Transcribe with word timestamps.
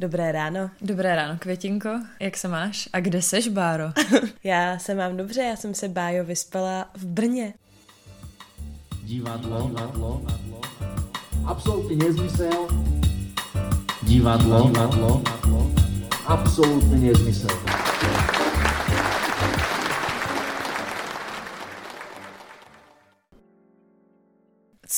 Dobré 0.00 0.32
ráno. 0.32 0.70
Dobré 0.80 1.16
ráno, 1.16 1.38
Květinko. 1.38 1.88
Jak 2.20 2.36
se 2.36 2.48
máš? 2.48 2.88
A 2.92 3.00
kde 3.00 3.22
seš, 3.22 3.48
Báro? 3.48 3.84
já 4.44 4.78
se 4.78 4.94
mám 4.94 5.16
dobře, 5.16 5.42
já 5.42 5.56
jsem 5.56 5.74
se, 5.74 5.88
Bájo, 5.88 6.24
vyspala 6.24 6.90
v 6.96 7.04
Brně. 7.06 7.54
Divadlo, 9.02 9.68
divadlo, 9.68 10.22
absolutně 11.46 11.96
nezmysel. 11.96 12.68
Divadlo, 14.02 14.66
divadlo, 14.66 15.22
absolutně 16.26 16.96
nezmysel. 16.96 17.77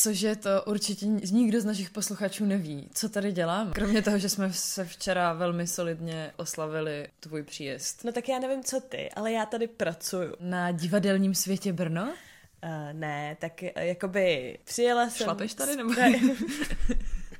Cože 0.03 0.37
to 0.37 0.63
určitě 0.67 1.07
nikdo 1.07 1.61
z 1.61 1.65
našich 1.65 1.91
posluchačů 1.91 2.45
neví. 2.45 2.89
Co 2.95 3.09
tady 3.09 3.33
dělám? 3.33 3.73
Kromě 3.73 4.03
toho, 4.03 4.19
že 4.19 4.29
jsme 4.29 4.53
se 4.53 4.85
včera 4.85 5.33
velmi 5.33 5.67
solidně 5.67 6.33
oslavili 6.37 7.09
tvůj 7.21 7.43
příjezd. 7.43 8.05
No 8.05 8.13
tak 8.13 8.29
já 8.29 8.39
nevím, 8.39 8.65
co 8.65 8.81
ty, 8.81 9.11
ale 9.11 9.33
já 9.33 9.47
tady 9.47 9.67
pracuju. 9.67 10.35
Na 10.41 10.71
divadelním 10.71 11.35
světě 11.35 11.73
Brno? 11.73 12.03
Uh, 12.03 12.93
ne, 12.93 13.37
tak 13.41 13.63
jakoby 13.77 14.59
přijela 14.65 15.11
jsem... 15.11 15.25
Šlapeš 15.25 15.55
tady 15.55 15.77
nebo? 15.77 15.93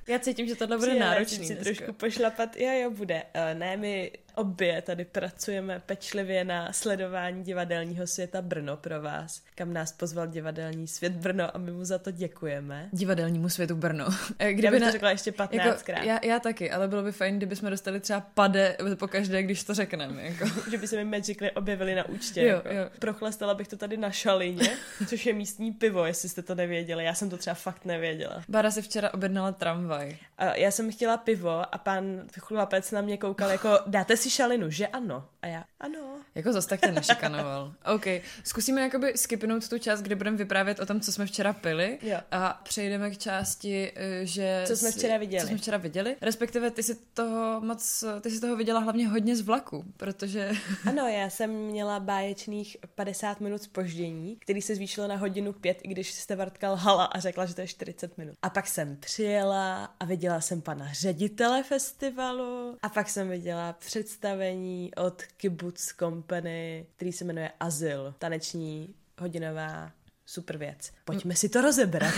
Já 0.09 0.19
cítím, 0.19 0.47
že 0.47 0.55
tohle 0.55 0.79
bude 0.79 0.95
náročný. 0.99 1.47
si 1.47 1.57
trošku 1.57 1.93
pošlapat. 1.93 2.57
Jo, 2.57 2.71
jo, 2.83 2.91
bude. 2.91 3.23
Uh, 3.35 3.59
ne, 3.59 3.77
my 3.77 4.13
obě 4.35 4.83
tady 4.83 5.05
pracujeme 5.05 5.83
pečlivě 5.87 6.45
na 6.45 6.73
sledování 6.73 7.45
divadelního 7.45 8.07
světa 8.07 8.43
Brno 8.43 8.77
pro 8.77 9.03
vás, 9.03 9.43
kam 9.55 9.73
nás 9.73 9.93
pozval 9.93 10.27
divadelní 10.27 10.89
svět 10.89 11.13
Brno 11.13 11.57
a 11.57 11.59
my 11.59 11.71
mu 11.71 11.85
za 11.85 11.99
to 11.99 12.11
děkujeme. 12.11 12.89
Divadelnímu 12.93 13.49
světu 13.49 13.77
Brno. 13.77 14.07
Kdyby 14.53 14.63
já 14.65 14.71
bych 14.71 14.83
to 14.83 14.91
řekla 14.91 15.11
ještě 15.11 15.33
15 15.33 15.89
jako, 15.89 16.07
já, 16.07 16.21
já, 16.25 16.41
taky, 16.41 16.71
ale 16.71 16.89
bylo 16.89 17.03
by 17.03 17.13
fajn, 17.13 17.37
kdyby 17.37 17.57
jsme 17.57 17.71
dostali 17.71 18.01
třeba 18.01 18.21
pade 18.21 18.77
po 18.99 19.09
každé, 19.09 19.43
když 19.43 19.65
to 19.65 19.75
řekneme. 19.75 20.23
Jako. 20.23 20.45
že 20.71 20.79
by 20.79 20.87
se 20.87 20.97
mi 20.97 21.05
Magically 21.05 21.51
objevili 21.51 21.95
na 21.95 22.09
účtě. 22.09 22.43
Jo, 22.43 22.49
jako. 22.49 22.69
jo. 22.69 22.91
Prochlastala 22.99 23.55
bych 23.55 23.69
to 23.69 23.77
tady 23.77 23.97
na 23.97 24.11
šalině, 24.11 24.77
což 25.07 25.27
je 25.27 25.33
místní 25.33 25.73
pivo, 25.73 26.05
jestli 26.05 26.29
jste 26.29 26.43
to 26.43 26.55
nevěděli. 26.55 27.05
Já 27.05 27.15
jsem 27.15 27.31
to 27.31 27.37
třeba 27.37 27.55
fakt 27.55 27.85
nevěděla. 27.85 28.43
Bára 28.49 28.71
si 28.71 28.83
včera 28.83 29.15
objednala 29.15 29.53
tramvaj. 29.53 30.17
A 30.39 30.57
já 30.57 30.71
jsem 30.71 30.93
chtěla 30.93 31.17
pivo 31.17 31.75
a 31.75 31.79
pan 31.79 32.23
chlapec 32.39 32.91
na 32.91 33.01
mě 33.01 33.17
koukal 33.17 33.51
jako, 33.51 33.79
dáte 33.87 34.17
si 34.21 34.31
šalinu, 34.31 34.71
že 34.71 34.87
ano? 34.87 35.29
A 35.43 35.47
já, 35.47 35.65
ano. 35.81 36.21
Jako 36.35 36.53
zase 36.53 36.69
tak 36.69 36.81
tě 36.81 36.93
nešikanoval. 36.93 37.75
OK, 37.95 38.07
zkusíme 38.45 38.81
jakoby 38.81 39.13
skipnout 39.17 39.69
tu 39.69 39.79
část, 39.79 40.03
kde 40.03 40.17
budeme 40.17 40.37
vyprávět 40.37 40.81
o 40.81 40.87
tom, 40.87 41.01
co 41.01 41.13
jsme 41.13 41.27
včera 41.27 41.53
pili 41.53 41.99
jo. 42.03 42.19
a 42.31 42.61
přejdeme 42.63 43.11
k 43.11 43.19
části, 43.19 43.93
eh, 43.95 44.27
že... 44.27 44.65
Co 44.67 44.77
jsme 44.77 44.93
včera 44.93 45.19
viděli. 45.19 45.43
Co 45.43 45.49
jsme 45.49 45.59
včera 45.59 45.77
viděli. 45.77 46.17
Respektive 46.21 46.71
ty 46.71 46.83
si 46.83 46.95
toho 47.15 47.61
moc, 47.61 48.05
ty 48.21 48.31
si 48.31 48.41
toho 48.41 48.57
viděla 48.57 48.81
hlavně 48.81 49.09
hodně 49.09 49.37
z 49.37 49.41
vlaku, 49.41 49.85
protože... 49.97 50.51
Ano, 50.87 51.09
já 51.09 51.31
jsem 51.31 51.51
měla 51.51 52.01
báječných 52.01 52.77
50 52.95 53.41
minut 53.41 53.63
spoždění, 53.63 54.37
který 54.37 54.63
se 54.63 54.75
zvýšilo 54.75 55.09
na 55.09 55.17
hodinu 55.17 55.53
pět, 55.53 55.79
i 55.83 55.89
když 55.89 56.13
jste 56.13 56.37
Vartka 56.37 56.71
lhala 56.71 57.05
a 57.05 57.21
řekla, 57.21 57.47
že 57.47 57.55
to 57.55 57.61
je 57.61 57.67
40 57.67 58.19
minut. 58.19 58.35
A 58.43 58.51
pak 58.51 58.67
jsem 58.67 58.97
přijela 58.97 59.95
a 60.01 60.05
viděla 60.05 60.41
jsem 60.41 60.63
pana 60.63 60.93
ředitele 60.93 61.63
festivalu 61.63 62.77
a 62.83 62.89
pak 62.89 63.09
jsem 63.09 63.29
viděla 63.29 63.73
představení 64.11 64.95
od 64.95 65.23
Kibbutz 65.23 65.95
Company, 65.99 66.87
který 66.97 67.13
se 67.13 67.25
jmenuje 67.25 67.53
Azyl, 67.61 68.15
taneční 68.19 68.95
hodinová 69.19 69.93
super 70.31 70.57
věc. 70.59 70.91
Pojďme 71.05 71.35
si 71.35 71.49
to 71.49 71.61
rozebrat. 71.61 72.15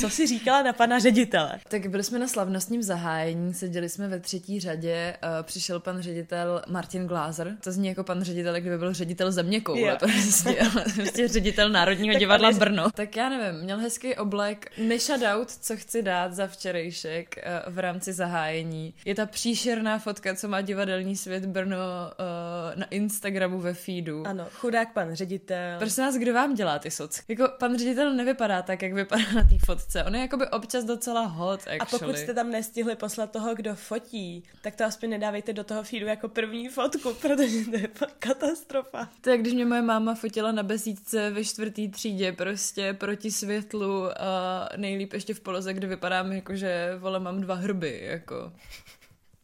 Co 0.00 0.10
si 0.10 0.26
říkala 0.26 0.62
na 0.62 0.72
pana 0.72 0.98
ředitele? 0.98 1.58
Tak 1.68 1.86
byli 1.86 2.04
jsme 2.04 2.18
na 2.18 2.28
slavnostním 2.28 2.82
zahájení, 2.82 3.54
seděli 3.54 3.88
jsme 3.88 4.08
ve 4.08 4.20
třetí 4.20 4.60
řadě, 4.60 5.16
uh, 5.22 5.42
přišel 5.42 5.80
pan 5.80 6.02
ředitel 6.02 6.62
Martin 6.68 7.06
Glázer, 7.06 7.56
to 7.64 7.72
zní 7.72 7.88
jako 7.88 8.04
pan 8.04 8.22
ředitel, 8.22 8.54
kdyby 8.60 8.78
byl 8.78 8.94
ředitel 8.94 9.32
země 9.32 9.60
koule, 9.60 9.96
prostě, 9.96 10.58
ale 10.72 10.84
prostě 10.94 11.28
ředitel 11.28 11.68
Národního 11.68 12.14
divadla 12.14 12.50
Brno. 12.52 12.90
Tak 12.90 13.16
já 13.16 13.28
nevím, 13.28 13.60
měl 13.60 13.78
hezký 13.78 14.14
oblek, 14.14 14.72
neshoutout, 14.78 15.50
co 15.50 15.76
chci 15.76 16.02
dát 16.02 16.34
za 16.34 16.46
včerejšek 16.46 17.38
uh, 17.66 17.74
v 17.74 17.78
rámci 17.78 18.12
zahájení. 18.12 18.94
Je 19.04 19.14
ta 19.14 19.26
příšerná 19.26 19.98
fotka, 19.98 20.34
co 20.34 20.48
má 20.48 20.60
divadelní 20.60 21.16
svět 21.16 21.46
Brno 21.46 21.76
uh, 21.76 22.80
na 22.80 22.86
Instagramu 22.86 23.60
ve 23.60 23.74
feedu. 23.74 24.26
Ano, 24.26 24.46
chudák 24.52 24.92
pan 24.92 25.14
ředitel. 25.14 25.78
Prosím 25.78 26.04
vás, 26.04 26.14
kdo 26.14 26.34
vám 26.34 26.54
dělá 26.54 26.78
ty 26.78 26.90
socky? 26.90 27.24
Jako 27.28 27.47
pan 27.48 27.78
ředitel 27.78 28.14
nevypadá 28.14 28.62
tak, 28.62 28.82
jak 28.82 28.92
vypadá 28.92 29.32
na 29.34 29.42
té 29.42 29.56
fotce. 29.66 30.04
On 30.04 30.14
je 30.14 30.20
jakoby 30.20 30.48
občas 30.48 30.84
docela 30.84 31.20
hot, 31.20 31.60
actually. 31.60 31.78
A 31.80 31.84
pokud 31.84 32.16
jste 32.16 32.34
tam 32.34 32.50
nestihli 32.50 32.96
poslat 32.96 33.32
toho, 33.32 33.54
kdo 33.54 33.74
fotí, 33.74 34.44
tak 34.62 34.76
to 34.76 34.84
aspoň 34.84 35.10
nedávejte 35.10 35.52
do 35.52 35.64
toho 35.64 35.82
feedu 35.82 36.06
jako 36.06 36.28
první 36.28 36.68
fotku, 36.68 37.14
protože 37.20 37.64
to 37.70 37.76
je 37.76 37.88
katastrofa. 38.18 39.08
To 39.20 39.30
je, 39.30 39.38
když 39.38 39.52
mě 39.52 39.64
moje 39.64 39.82
máma 39.82 40.14
fotila 40.14 40.52
na 40.52 40.62
besídce 40.62 41.30
ve 41.30 41.44
čtvrtý 41.44 41.88
třídě, 41.88 42.32
prostě 42.32 42.92
proti 42.92 43.30
světlu 43.30 44.20
a 44.20 44.68
nejlíp 44.76 45.12
ještě 45.12 45.34
v 45.34 45.40
poloze, 45.40 45.74
kde 45.74 45.86
vypadám 45.86 46.32
jako, 46.32 46.56
že 46.56 46.96
vole, 46.98 47.20
mám 47.20 47.40
dva 47.40 47.54
hrby, 47.54 48.00
jako 48.02 48.52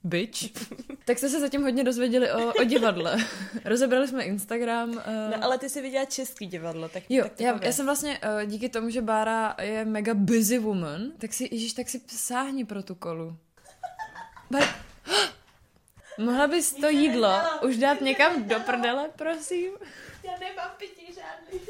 bitch. 0.04 0.52
tak 1.04 1.18
jste 1.18 1.28
se 1.28 1.40
zatím 1.40 1.62
hodně 1.62 1.84
dozvěděli 1.84 2.32
o, 2.32 2.52
o 2.60 2.64
divadle. 2.64 3.16
Rozebrali 3.64 4.08
jsme 4.08 4.24
Instagram. 4.24 4.90
Uh... 4.90 4.96
No 5.06 5.44
ale 5.44 5.58
ty 5.58 5.68
jsi 5.68 5.82
viděla 5.82 6.04
český 6.04 6.46
divadlo, 6.46 6.88
tak 6.88 7.02
Jo, 7.08 7.24
tak 7.24 7.40
já, 7.40 7.60
já, 7.62 7.72
jsem 7.72 7.86
vlastně 7.86 8.18
uh, 8.18 8.50
díky 8.50 8.68
tomu, 8.68 8.90
že 8.90 9.02
Bára 9.02 9.56
je 9.60 9.84
mega 9.84 10.14
busy 10.14 10.58
woman, 10.58 11.12
tak 11.18 11.32
si, 11.32 11.48
ježiš, 11.52 11.72
tak 11.72 11.88
si 11.88 12.00
sáhni 12.08 12.64
pro 12.64 12.82
tu 12.82 12.94
kolu. 12.94 13.36
Bar... 14.50 14.62
Mohla 16.18 16.46
bys 16.46 16.72
to 16.72 16.88
jídlo 16.88 17.32
už 17.62 17.76
dát 17.76 18.00
někam 18.00 18.48
do 18.48 18.60
prdele, 18.60 19.10
prosím? 19.16 19.72
Já 20.24 20.32
nemám 20.38 20.70
pití 20.78 21.06
žádný. 21.06 21.60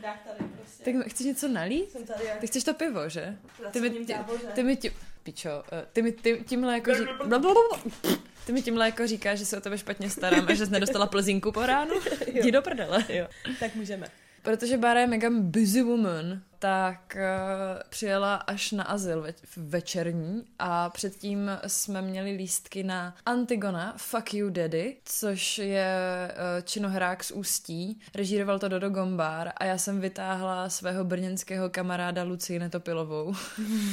Tady 0.00 0.44
prostě. 0.56 0.84
Tak 0.84 1.06
chceš 1.06 1.26
něco 1.26 1.48
nalít? 1.48 1.90
Jsem 1.90 2.06
tady 2.06 2.24
jak... 2.24 2.38
Ty 2.38 2.46
chceš 2.46 2.64
to 2.64 2.74
pivo, 2.74 3.08
že? 3.08 3.38
Ty 3.70 3.80
mi, 3.80 3.90
ty, 3.90 4.16
ty 4.54 4.62
mi 4.62 4.76
tím, 4.76 4.92
pičo, 5.22 5.62
eh, 5.72 5.86
ty 5.92 6.02
mi 6.02 6.12
ty, 6.12 6.44
tímhle 6.48 6.74
jako 6.74 6.94
ří... 6.94 7.04
Ty 8.46 8.52
mi 8.52 8.62
tímhle 8.62 8.86
jako 8.86 9.06
říkáš, 9.06 9.38
že 9.38 9.46
se 9.46 9.56
o 9.56 9.60
tebe 9.60 9.78
špatně 9.78 10.10
starám 10.10 10.46
a 10.48 10.54
že 10.54 10.66
jsi 10.66 10.72
nedostala 10.72 11.06
plzínku 11.06 11.52
po 11.52 11.66
ránu? 11.66 11.94
Jdi 12.26 12.52
do 12.52 12.62
prdele. 12.62 13.04
Jo, 13.08 13.26
tak 13.60 13.74
můžeme. 13.74 14.06
Protože 14.42 14.78
Bára 14.78 15.00
je 15.00 15.06
mega 15.06 15.30
busy 15.30 15.82
woman, 15.82 16.40
tak 16.58 17.16
uh, 17.16 17.82
přijela 17.88 18.34
až 18.34 18.72
na 18.72 18.84
azyl 18.84 19.22
ve- 19.22 19.34
večerní 19.56 20.44
a 20.58 20.90
předtím 20.90 21.50
jsme 21.66 22.02
měli 22.02 22.30
lístky 22.32 22.82
na 22.82 23.16
Antigona, 23.26 23.94
Fuck 23.96 24.34
You 24.34 24.50
Daddy, 24.50 24.96
což 25.04 25.58
je 25.58 25.94
uh, 26.32 26.64
činohrák 26.64 27.24
z 27.24 27.30
Ústí. 27.30 28.00
Režíroval 28.14 28.58
to 28.58 28.68
Dodo 28.68 28.90
Gombár 28.90 29.52
a 29.56 29.64
já 29.64 29.78
jsem 29.78 30.00
vytáhla 30.00 30.68
svého 30.68 31.04
brněnského 31.04 31.70
kamaráda 31.70 32.22
Lucii 32.22 32.58
Netopilovou. 32.58 33.34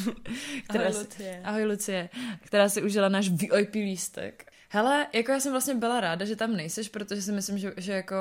která 0.70 0.84
ahoj, 0.84 0.94
si, 0.94 1.00
Lucie. 1.00 1.42
Ahoj 1.44 1.66
Lucie. 1.66 2.10
Která 2.46 2.70
si 2.70 2.82
užila 2.82 3.10
náš 3.10 3.30
VIP 3.30 3.74
lístek. 3.74 4.46
Hele, 4.70 5.08
jako 5.14 5.32
já 5.32 5.40
jsem 5.40 5.52
vlastně 5.52 5.76
byla 5.76 6.00
ráda, 6.00 6.26
že 6.26 6.36
tam 6.36 6.56
nejseš, 6.56 6.90
protože 6.90 7.22
si 7.22 7.32
myslím, 7.32 7.58
že, 7.58 7.74
že 7.78 7.92
jako 7.92 8.16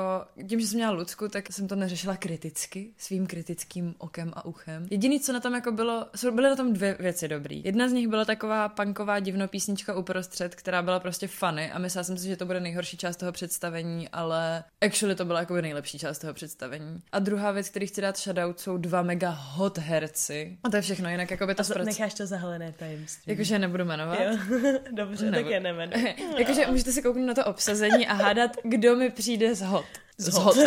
tím, 0.49 0.59
že 0.59 0.67
jsem 0.67 0.77
měla 0.77 0.91
Lucku, 0.91 1.27
tak 1.27 1.53
jsem 1.53 1.67
to 1.67 1.75
neřešila 1.75 2.17
kriticky, 2.17 2.93
svým 2.97 3.27
kritickým 3.27 3.95
okem 3.97 4.31
a 4.35 4.45
uchem. 4.45 4.87
Jediný, 4.91 5.19
co 5.19 5.33
na 5.33 5.39
tom 5.39 5.53
jako 5.53 5.71
bylo, 5.71 6.05
byly 6.31 6.49
na 6.49 6.55
tom 6.55 6.73
dvě 6.73 6.97
věci 6.99 7.27
dobrý. 7.27 7.61
Jedna 7.65 7.89
z 7.89 7.91
nich 7.91 8.07
byla 8.07 8.25
taková 8.25 8.69
punková 8.69 9.19
divno 9.19 9.47
písnička 9.47 9.95
uprostřed, 9.95 10.55
která 10.55 10.81
byla 10.81 10.99
prostě 10.99 11.27
funny 11.27 11.71
a 11.71 11.79
myslela 11.79 12.03
jsem 12.03 12.17
si, 12.17 12.27
že 12.27 12.35
to 12.35 12.45
bude 12.45 12.59
nejhorší 12.59 12.97
část 12.97 13.17
toho 13.17 13.31
představení, 13.31 14.09
ale 14.09 14.63
actually 14.81 15.15
to 15.15 15.25
byla 15.25 15.39
jako 15.39 15.61
nejlepší 15.61 15.99
část 15.99 16.19
toho 16.19 16.33
představení. 16.33 17.01
A 17.11 17.19
druhá 17.19 17.51
věc, 17.51 17.69
který 17.69 17.87
chci 17.87 18.01
dát 18.01 18.17
shoutout, 18.17 18.59
jsou 18.59 18.77
dva 18.77 19.01
mega 19.01 19.29
hot 19.29 19.77
herci. 19.77 20.57
A 20.63 20.69
to 20.69 20.75
je 20.75 20.81
všechno, 20.81 21.09
jinak 21.09 21.31
jako 21.31 21.47
by 21.47 21.55
to... 21.55 21.61
A 21.61 21.63
zprac... 21.63 21.85
necháš 21.85 22.13
to 22.13 22.25
zahalené 22.25 22.71
tajemství. 22.71 23.31
Jakože 23.31 23.59
nebudu 23.59 23.85
jmenovat. 23.85 24.19
Jo. 24.19 24.37
Dobře, 24.91 25.25
Nebo... 25.25 25.37
tak 25.37 25.51
je 25.51 25.59
nemenuji. 25.59 26.15
Jakože 26.37 26.67
můžete 26.67 26.91
se 26.91 27.01
kouknout 27.01 27.27
na 27.27 27.33
to 27.33 27.45
obsazení 27.45 28.07
a 28.07 28.13
hádat, 28.13 28.51
kdo 28.63 28.95
mi 28.95 29.09
přijde 29.09 29.55
z 29.55 29.61
hot. 29.61 29.85
Z 30.17 30.33
hot. 30.33 30.57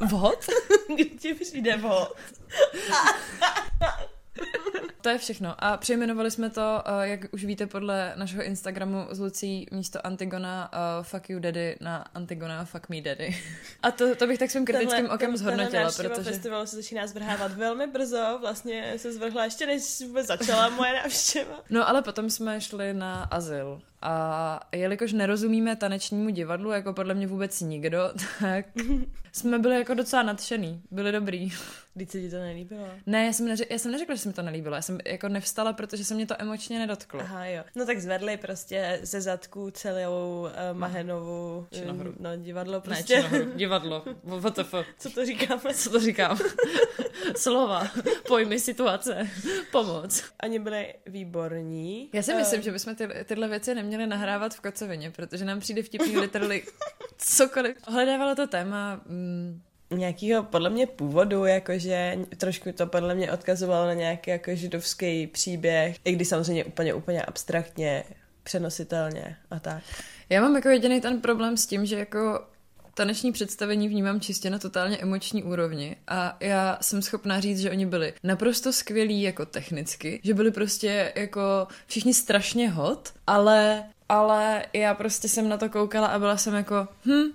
vhod? 0.00 0.46
Kdo 0.96 1.04
ti 1.18 1.34
přijde 1.34 1.76
vhod? 1.76 2.16
To 5.06 5.10
je 5.10 5.18
všechno. 5.18 5.54
A 5.58 5.76
přejmenovali 5.76 6.30
jsme 6.30 6.50
to, 6.50 6.82
eh, 6.84 7.08
jak 7.08 7.20
už 7.32 7.44
víte 7.44 7.66
podle 7.66 8.12
našeho 8.16 8.42
Instagramu 8.42 9.06
z 9.10 9.18
Lucí 9.18 9.66
místo 9.70 10.06
Antigona 10.06 10.70
uh, 10.72 11.04
Fuck 11.04 11.30
You 11.30 11.38
Daddy 11.38 11.76
na 11.80 12.04
Antigona 12.14 12.64
Fuck 12.64 12.88
Me 12.88 13.00
Daddy. 13.00 13.36
A 13.82 13.90
to, 13.90 14.16
to 14.16 14.26
bych 14.26 14.38
tak 14.38 14.50
svým 14.50 14.64
kritickým 14.64 14.96
tenhle, 14.96 15.14
okem 15.14 15.36
zhodnotila, 15.36 15.90
protože... 15.96 16.30
festival 16.30 16.66
se 16.66 16.76
začíná 16.76 17.06
zvrhávat 17.06 17.52
velmi 17.52 17.86
brzo, 17.86 18.38
vlastně 18.40 18.94
se 18.96 19.12
zvrhla 19.12 19.44
ještě 19.44 19.66
než 19.66 20.02
vůbec 20.06 20.26
začala 20.26 20.68
moje 20.68 20.92
návštěva. 20.92 21.54
No 21.70 21.88
ale 21.88 22.02
potom 22.02 22.30
jsme 22.30 22.60
šli 22.60 22.94
na 22.94 23.22
azyl 23.22 23.80
a 24.02 24.60
jelikož 24.72 25.12
nerozumíme 25.12 25.76
tanečnímu 25.76 26.30
divadlu, 26.30 26.70
jako 26.72 26.92
podle 26.92 27.14
mě 27.14 27.26
vůbec 27.26 27.60
nikdo, 27.60 27.98
tak 28.40 28.66
jsme 29.32 29.58
byli 29.58 29.74
jako 29.78 29.94
docela 29.94 30.22
nadšený. 30.22 30.82
Byli 30.90 31.12
dobrý. 31.12 31.52
Když 31.94 32.10
se 32.10 32.20
ti 32.20 32.30
to 32.30 32.36
nelíbilo. 32.36 32.86
Ne, 33.06 33.26
já 33.26 33.32
jsem, 33.32 33.46
neřekla, 33.48 33.72
já 33.74 33.78
jsem 33.78 33.92
neřekla, 33.92 34.14
že 34.14 34.20
se 34.20 34.28
mi 34.28 34.32
to 34.34 34.42
nelíbilo. 34.42 34.74
Já 34.76 34.82
jsem 34.82 34.98
jako 35.06 35.28
nevstala, 35.28 35.72
protože 35.72 36.04
se 36.04 36.14
mě 36.14 36.26
to 36.26 36.34
emočně 36.42 36.78
nedotklo. 36.78 37.20
Aha, 37.20 37.46
jo. 37.46 37.64
No 37.74 37.86
tak 37.86 37.98
zvedli 37.98 38.36
prostě 38.36 39.00
ze 39.02 39.20
zadku 39.20 39.70
celou 39.70 40.40
uh, 40.72 40.78
Mahenovu 40.78 41.66
um, 41.90 42.14
no, 42.20 42.36
divadlo 42.36 42.74
Ne, 42.74 42.80
prostě. 42.80 43.14
či 43.16 43.22
nahoru. 43.22 43.50
divadlo. 43.54 44.04
WTF. 44.24 44.74
Co 44.98 45.10
to 45.10 45.26
říkáme? 45.26 45.74
Co 45.74 45.90
to 45.90 46.00
říkám? 46.00 46.38
Slova, 47.36 47.88
pojmy, 48.28 48.60
situace, 48.60 49.28
pomoc. 49.72 50.24
Oni 50.44 50.58
byli 50.58 50.94
výborní. 51.06 52.10
Já 52.12 52.22
si 52.22 52.32
Eh, 52.32 52.36
myslím, 52.36 52.62
že 52.62 52.72
bychom 52.72 52.94
ty, 52.94 53.08
tyhle 53.24 53.48
věci 53.48 53.74
neměli 53.74 53.85
nahrávat 54.06 54.54
v 54.54 54.60
kocovině, 54.60 55.10
protože 55.10 55.44
nám 55.44 55.60
přijde 55.60 55.82
vtipný 55.82 56.16
literally 56.16 56.62
cokoliv. 57.18 57.76
Hledávalo 57.88 58.34
to 58.34 58.46
téma, 58.46 59.00
mm, 59.06 59.62
nějakého 59.90 60.42
podle 60.42 60.70
mě 60.70 60.86
původu, 60.86 61.44
jakože 61.44 62.18
trošku 62.36 62.72
to 62.72 62.86
podle 62.86 63.14
mě 63.14 63.32
odkazovalo 63.32 63.86
na 63.86 63.94
nějaký 63.94 64.30
jako 64.30 64.54
židovský 64.54 65.26
příběh, 65.26 65.96
i 66.04 66.12
když 66.12 66.28
samozřejmě 66.28 66.64
úplně, 66.64 66.94
úplně 66.94 67.22
abstraktně, 67.22 68.04
přenositelně 68.42 69.36
a 69.50 69.60
tak. 69.60 69.82
Já 70.28 70.40
mám 70.40 70.56
jako 70.56 70.68
jediný 70.68 71.00
ten 71.00 71.20
problém 71.20 71.56
s 71.56 71.66
tím, 71.66 71.86
že 71.86 71.98
jako 71.98 72.46
taneční 72.96 73.32
představení 73.32 73.88
vnímám 73.88 74.20
čistě 74.20 74.50
na 74.50 74.58
totálně 74.58 74.96
emoční 74.96 75.42
úrovni 75.42 75.96
a 76.08 76.36
já 76.40 76.78
jsem 76.80 77.02
schopná 77.02 77.40
říct, 77.40 77.58
že 77.60 77.70
oni 77.70 77.86
byli 77.86 78.14
naprosto 78.22 78.72
skvělí 78.72 79.22
jako 79.22 79.46
technicky, 79.46 80.20
že 80.24 80.34
byli 80.34 80.50
prostě 80.50 81.12
jako 81.16 81.66
všichni 81.86 82.14
strašně 82.14 82.70
hot, 82.70 83.12
ale, 83.26 83.84
ale 84.08 84.64
já 84.72 84.94
prostě 84.94 85.28
jsem 85.28 85.48
na 85.48 85.56
to 85.56 85.68
koukala 85.68 86.06
a 86.06 86.18
byla 86.18 86.36
jsem 86.36 86.54
jako, 86.54 86.88
hm, 87.06 87.32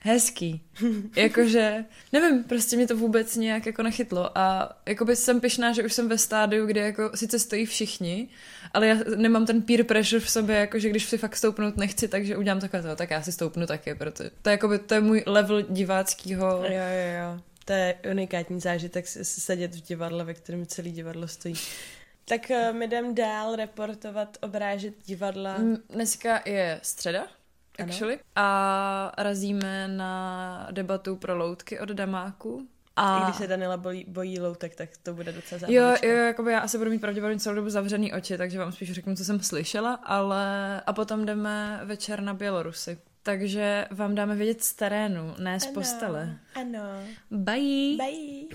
hezký. 0.00 0.62
Jakože, 1.16 1.84
nevím, 2.12 2.44
prostě 2.44 2.76
mě 2.76 2.86
to 2.86 2.96
vůbec 2.96 3.36
nějak 3.36 3.66
jako 3.66 3.82
nechytlo 3.82 4.38
a 4.38 4.76
jakoby 4.86 5.16
jsem 5.16 5.40
pyšná, 5.40 5.72
že 5.72 5.84
už 5.84 5.92
jsem 5.92 6.08
ve 6.08 6.18
stádiu, 6.18 6.66
kde 6.66 6.80
jako 6.80 7.10
sice 7.14 7.38
stojí 7.38 7.66
všichni, 7.66 8.28
ale 8.74 8.86
já 8.86 8.96
nemám 9.16 9.46
ten 9.46 9.62
peer 9.62 9.84
pressure 9.84 10.20
v 10.20 10.30
sobě, 10.30 10.56
jakože 10.56 10.90
když 10.90 11.04
si 11.04 11.18
fakt 11.18 11.36
stoupnout 11.36 11.76
nechci, 11.76 12.08
takže 12.08 12.36
udělám 12.36 12.60
takhle 12.60 12.82
to, 12.82 12.96
tak 12.96 13.10
já 13.10 13.22
si 13.22 13.32
stoupnu 13.32 13.66
taky, 13.66 13.94
protože 13.94 14.30
to 14.42 14.48
je, 14.48 14.52
jakoby, 14.52 14.78
to 14.78 14.94
je 14.94 15.00
můj 15.00 15.22
level 15.26 15.62
diváckého. 15.62 16.46
Jo, 16.46 16.62
jo, 16.64 17.12
jo. 17.22 17.40
To 17.64 17.72
je 17.72 17.94
unikátní 18.10 18.60
zážitek 18.60 19.06
sedět 19.22 19.74
v 19.74 19.80
divadle, 19.80 20.24
ve 20.24 20.34
kterém 20.34 20.66
celý 20.66 20.92
divadlo 20.92 21.28
stojí. 21.28 21.54
Tak 22.24 22.50
eh, 22.50 22.72
my 22.72 22.84
jdem 22.84 23.14
dál 23.14 23.56
reportovat, 23.56 24.38
obrážet 24.40 24.94
divadla. 25.06 25.58
Mm, 25.58 25.76
Dneska 25.90 26.42
je 26.46 26.80
středa, 26.82 27.26
Ano. 27.78 27.92
actually, 27.92 28.18
a 28.36 29.12
razíme 29.18 29.88
na 29.88 30.68
debatu 30.70 31.16
pro 31.16 31.36
loutky 31.36 31.80
od 31.80 31.88
Damáku. 31.88 32.60
I 32.60 33.00
A 33.00 33.24
když 33.24 33.36
se 33.36 33.46
Daniela 33.46 33.76
bojí, 33.76 34.04
bojí 34.08 34.40
loutek, 34.40 34.74
tak 34.74 34.88
to 35.02 35.14
bude 35.14 35.32
docela 35.32 35.60
Jo, 35.68 35.80
zábavečka. 35.82 36.06
jo, 36.06 36.16
jakoby 36.16 36.52
já 36.52 36.60
asi 36.60 36.78
budu 36.78 36.90
mít 36.90 36.98
pravděpodobně 37.00 37.38
celou 37.40 37.56
dobu 37.56 37.70
zavřený 37.70 38.12
oči, 38.12 38.38
takže 38.38 38.58
vám 38.58 38.72
spíš 38.72 38.92
řeknu, 38.92 39.16
co 39.16 39.24
jsem 39.24 39.40
slyšela, 39.40 39.94
ale 39.94 40.80
a 40.86 40.92
potom 40.92 41.24
jdeme 41.26 41.80
večer 41.84 42.20
na 42.22 42.34
Bělorusy. 42.34 42.98
Takže 43.22 43.86
vám 43.90 44.14
dáme 44.14 44.34
vědět 44.34 44.62
z 44.64 44.74
terénu, 44.74 45.34
ne 45.38 45.60
z 45.60 45.64
Ano, 45.64 45.72
postele. 45.74 46.38
Ano. 46.54 46.80
Bye! 47.30 47.96
Bye. 47.96 48.48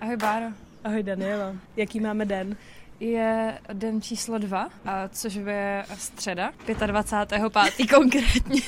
Ahoj 0.00 0.16
Báro. 0.16 0.46
Ahoj 0.84 1.02
Daniela. 1.02 1.56
Jaký 1.76 2.00
máme 2.00 2.24
den? 2.26 2.56
Je 3.00 3.58
den 3.72 4.02
číslo 4.02 4.38
dva, 4.38 4.68
a 4.84 5.08
což 5.08 5.34
je 5.34 5.84
středa, 5.94 6.50
25. 6.86 7.40
konkrétně. 7.94 8.60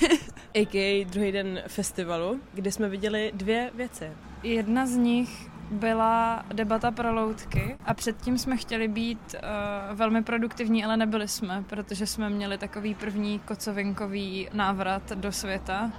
A.k.a. 0.54 1.04
druhý 1.04 1.32
den 1.32 1.62
festivalu, 1.66 2.40
kde 2.54 2.72
jsme 2.72 2.88
viděli 2.88 3.32
dvě 3.34 3.70
věci. 3.74 4.10
Jedna 4.42 4.86
z 4.86 4.96
nich 4.96 5.50
byla 5.70 6.44
debata 6.52 6.90
pro 6.90 7.14
loutky 7.14 7.76
a 7.84 7.94
předtím 7.94 8.38
jsme 8.38 8.56
chtěli 8.56 8.88
být 8.88 9.34
uh, 9.34 9.96
velmi 9.96 10.22
produktivní, 10.22 10.84
ale 10.84 10.96
nebyli 10.96 11.28
jsme, 11.28 11.64
protože 11.68 12.06
jsme 12.06 12.30
měli 12.30 12.58
takový 12.58 12.94
první 12.94 13.38
kocovinkový 13.38 14.48
návrat 14.52 15.12
do 15.12 15.32
světa. 15.32 15.92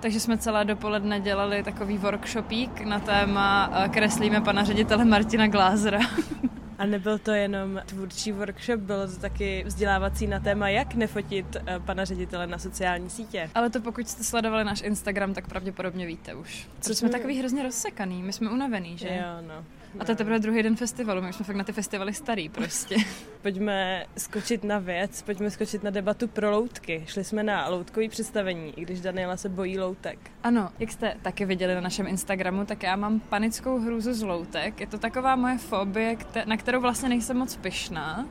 Takže 0.00 0.20
jsme 0.20 0.38
celé 0.38 0.64
dopoledne 0.64 1.20
dělali 1.20 1.62
takový 1.62 1.98
workshopík 1.98 2.80
na 2.80 3.00
téma 3.00 3.68
uh, 3.68 3.92
kreslíme 3.92 4.40
pana 4.40 4.64
ředitele 4.64 5.04
Martina 5.04 5.46
Glázera. 5.46 6.00
A 6.78 6.86
nebyl 6.86 7.18
to 7.18 7.30
jenom 7.30 7.80
tvůrčí 7.86 8.32
workshop, 8.32 8.80
bylo 8.80 9.06
to 9.06 9.16
taky 9.16 9.64
vzdělávací 9.66 10.26
na 10.26 10.40
téma, 10.40 10.68
jak 10.68 10.94
nefotit 10.94 11.56
eh, 11.66 11.80
pana 11.80 12.04
ředitele 12.04 12.46
na 12.46 12.58
sociální 12.58 13.10
sítě. 13.10 13.50
Ale 13.54 13.70
to 13.70 13.80
pokud 13.80 14.08
jste 14.08 14.24
sledovali 14.24 14.64
náš 14.64 14.80
Instagram, 14.82 15.34
tak 15.34 15.48
pravděpodobně 15.48 16.06
víte 16.06 16.34
už. 16.34 16.68
Co 16.80 16.88
jsme 16.94 16.94
jsme- 16.94 17.08
takový 17.18 17.38
hrozně 17.38 17.62
rozsekaný, 17.62 18.22
my 18.22 18.32
jsme 18.32 18.50
unavený, 18.50 18.98
že? 18.98 19.08
Jo, 19.08 19.48
no. 19.48 19.64
A 19.98 20.04
to 20.04 20.12
je 20.12 20.16
teprve 20.16 20.38
druhý 20.38 20.62
den 20.62 20.76
festivalu, 20.76 21.22
my 21.22 21.28
už 21.28 21.36
jsme 21.36 21.44
fakt 21.44 21.56
na 21.56 21.64
ty 21.64 21.72
festivaly 21.72 22.14
starý 22.14 22.48
prostě. 22.48 22.96
Pojďme 23.42 24.04
skočit 24.16 24.64
na 24.64 24.78
věc, 24.78 25.22
pojďme 25.22 25.50
skočit 25.50 25.82
na 25.82 25.90
debatu 25.90 26.28
pro 26.28 26.50
loutky. 26.50 27.04
Šli 27.06 27.24
jsme 27.24 27.42
na 27.42 27.68
loutkový 27.68 28.08
představení, 28.08 28.72
i 28.76 28.82
když 28.82 29.00
Daniela 29.00 29.36
se 29.36 29.48
bojí 29.48 29.78
loutek. 29.78 30.18
Ano, 30.42 30.70
jak 30.78 30.92
jste 30.92 31.14
taky 31.22 31.44
viděli 31.44 31.74
na 31.74 31.80
našem 31.80 32.06
Instagramu, 32.06 32.64
tak 32.64 32.82
já 32.82 32.96
mám 32.96 33.20
panickou 33.20 33.78
hrůzu 33.78 34.14
z 34.14 34.22
loutek. 34.22 34.80
Je 34.80 34.86
to 34.86 34.98
taková 34.98 35.36
moje 35.36 35.58
fobie, 35.58 36.16
na 36.44 36.56
kterou 36.56 36.80
vlastně 36.80 37.08
nejsem 37.08 37.36
moc 37.36 37.56
pyšná. 37.56 38.26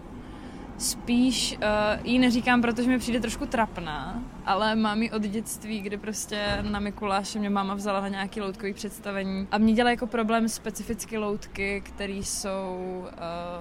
Spíš 0.78 1.58
uh, 1.58 2.06
ji 2.08 2.20
neříkám, 2.20 2.62
protože 2.62 2.90
mi 2.90 3.00
přijde 3.00 3.20
trošku 3.20 3.46
trapná, 3.46 4.24
ale 4.46 4.76
mám 4.76 5.02
ji 5.04 5.12
od 5.12 5.22
dětství, 5.22 5.82
kdy 5.82 5.98
prostě 5.98 6.58
na 6.62 6.80
Mikuláše 6.80 7.40
mě 7.40 7.50
máma 7.50 7.74
vzala 7.74 8.02
na 8.02 8.08
nějaký 8.08 8.42
loutkový 8.42 8.74
představení 8.74 9.48
a 9.52 9.58
mě 9.58 9.74
dělá 9.74 9.90
jako 9.90 10.08
problém 10.08 10.50
specificky 10.50 11.18
loutky, 11.18 11.82
které 11.86 12.14
jsou 12.14 12.76
uh, 13.04 13.10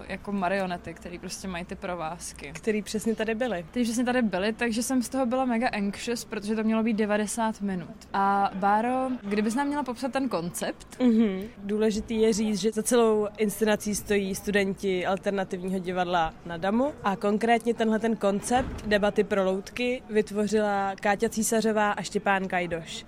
jako 0.08 0.32
marionety, 0.32 0.94
které 0.94 1.18
prostě 1.18 1.48
mají 1.48 1.64
ty 1.64 1.74
provázky. 1.74 2.52
Který 2.54 2.82
přesně 2.82 3.14
tady 3.14 3.34
byly. 3.34 3.66
Ty 3.70 3.82
přesně 3.82 4.04
tady 4.04 4.22
byli, 4.22 4.52
takže 4.52 4.82
jsem 4.82 5.02
z 5.02 5.08
toho 5.08 5.26
byla 5.26 5.44
mega 5.44 5.68
anxious, 5.68 6.24
protože 6.24 6.54
to 6.54 6.64
mělo 6.64 6.82
být 6.82 6.94
90 6.96 7.60
minut. 7.60 7.94
A 8.12 8.50
Báro, 8.54 9.08
kdybys 9.22 9.54
nám 9.54 9.66
měla 9.66 9.82
popsat 9.82 10.12
ten 10.12 10.28
koncept, 10.28 10.86
Mhm. 11.00 11.42
Důležitý 11.58 12.20
je 12.20 12.32
říct, 12.32 12.60
že 12.60 12.72
za 12.72 12.82
celou 12.82 13.28
inscenací 13.38 13.94
stojí 13.94 14.34
studenti 14.34 15.06
alternativního 15.06 15.78
divadla 15.78 16.34
na 16.46 16.56
Damu 16.56 16.92
a 17.04 17.16
konkrétně 17.16 17.74
tenhle 17.74 17.98
ten 17.98 18.16
koncept 18.16 18.86
debaty 18.86 19.24
pro 19.24 19.44
loutky 19.44 20.02
vytvořila 20.10 20.73
Káťa 21.00 21.28
Císařová 21.28 21.92
a 21.92 22.02
Štěpán 22.02 22.48
Kajdoš. 22.48 23.06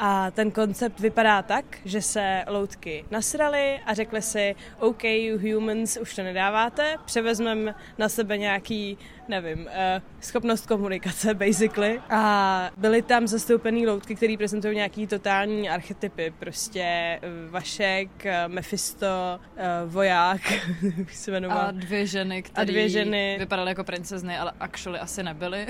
A 0.00 0.30
ten 0.30 0.50
koncept 0.50 1.00
vypadá 1.00 1.42
tak, 1.42 1.64
že 1.84 2.02
se 2.02 2.44
loutky 2.48 3.04
nasrali 3.10 3.80
a 3.86 3.94
řekli 3.94 4.22
si, 4.22 4.54
OK, 4.78 5.04
you 5.04 5.38
humans 5.38 5.96
už 5.96 6.14
to 6.14 6.22
nedáváte, 6.22 6.96
převezmeme 7.04 7.74
na 7.98 8.08
sebe 8.08 8.38
nějaký, 8.38 8.98
nevím, 9.28 9.68
eh, 9.70 10.02
schopnost 10.20 10.66
komunikace, 10.66 11.34
basically. 11.34 12.00
A 12.10 12.70
byly 12.76 13.02
tam 13.02 13.26
zastoupený 13.26 13.86
loutky, 13.86 14.14
které 14.14 14.36
prezentují 14.36 14.76
nějaký 14.76 15.06
totální 15.06 15.70
archetypy, 15.70 16.34
prostě 16.38 16.82
eh, 16.82 17.20
Vašek, 17.50 18.26
eh, 18.26 18.48
Mephisto, 18.48 19.40
eh, 19.56 19.66
voják, 19.86 20.40
jak 20.98 21.10
se 21.10 21.30
jmenoval. 21.30 21.58
a 21.58 21.70
dvě 21.70 22.06
ženy, 22.06 22.42
které 22.42 22.66
dvě 22.66 22.88
ženy. 22.88 23.36
vypadaly 23.38 23.70
jako 23.70 23.84
princezny, 23.84 24.38
ale 24.38 24.52
actually 24.60 24.98
asi 24.98 25.22
nebyly. 25.22 25.66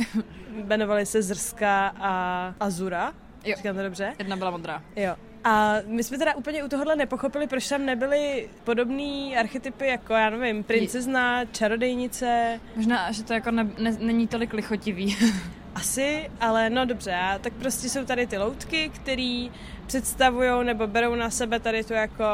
Jmenovali 0.64 1.06
se 1.06 1.22
Zrska 1.22 1.94
a 1.96 2.54
Azura. 2.60 3.12
Jo. 3.48 3.56
Říkám 3.56 3.76
to 3.76 3.82
dobře? 3.82 4.12
Jedna 4.18 4.36
byla 4.36 4.50
modrá. 4.50 4.82
Jo. 4.96 5.16
A 5.44 5.74
my 5.86 6.04
jsme 6.04 6.18
teda 6.18 6.34
úplně 6.34 6.64
u 6.64 6.68
tohohle 6.68 6.96
nepochopili, 6.96 7.46
proč 7.46 7.68
tam 7.68 7.84
nebyly 7.86 8.48
podobné 8.64 9.36
archetypy 9.40 9.86
jako, 9.86 10.12
já 10.12 10.30
nevím, 10.30 10.64
princezna, 10.64 11.44
čarodejnice, 11.44 12.60
Možná, 12.76 13.12
že 13.12 13.22
to 13.24 13.32
jako 13.32 13.50
ne, 13.50 13.70
ne, 13.78 13.96
není 14.00 14.26
tolik 14.26 14.52
lichotivý. 14.52 15.16
asi, 15.74 16.30
ale 16.40 16.70
no 16.70 16.84
dobře, 16.84 17.14
a 17.14 17.38
tak 17.38 17.52
prostě 17.52 17.88
jsou 17.88 18.04
tady 18.04 18.26
ty 18.26 18.38
loutky, 18.38 18.90
který 18.94 19.50
představují 19.86 20.64
nebo 20.64 20.86
berou 20.86 21.14
na 21.14 21.30
sebe 21.30 21.60
tady 21.60 21.84
tu 21.84 21.92
jako 21.92 22.24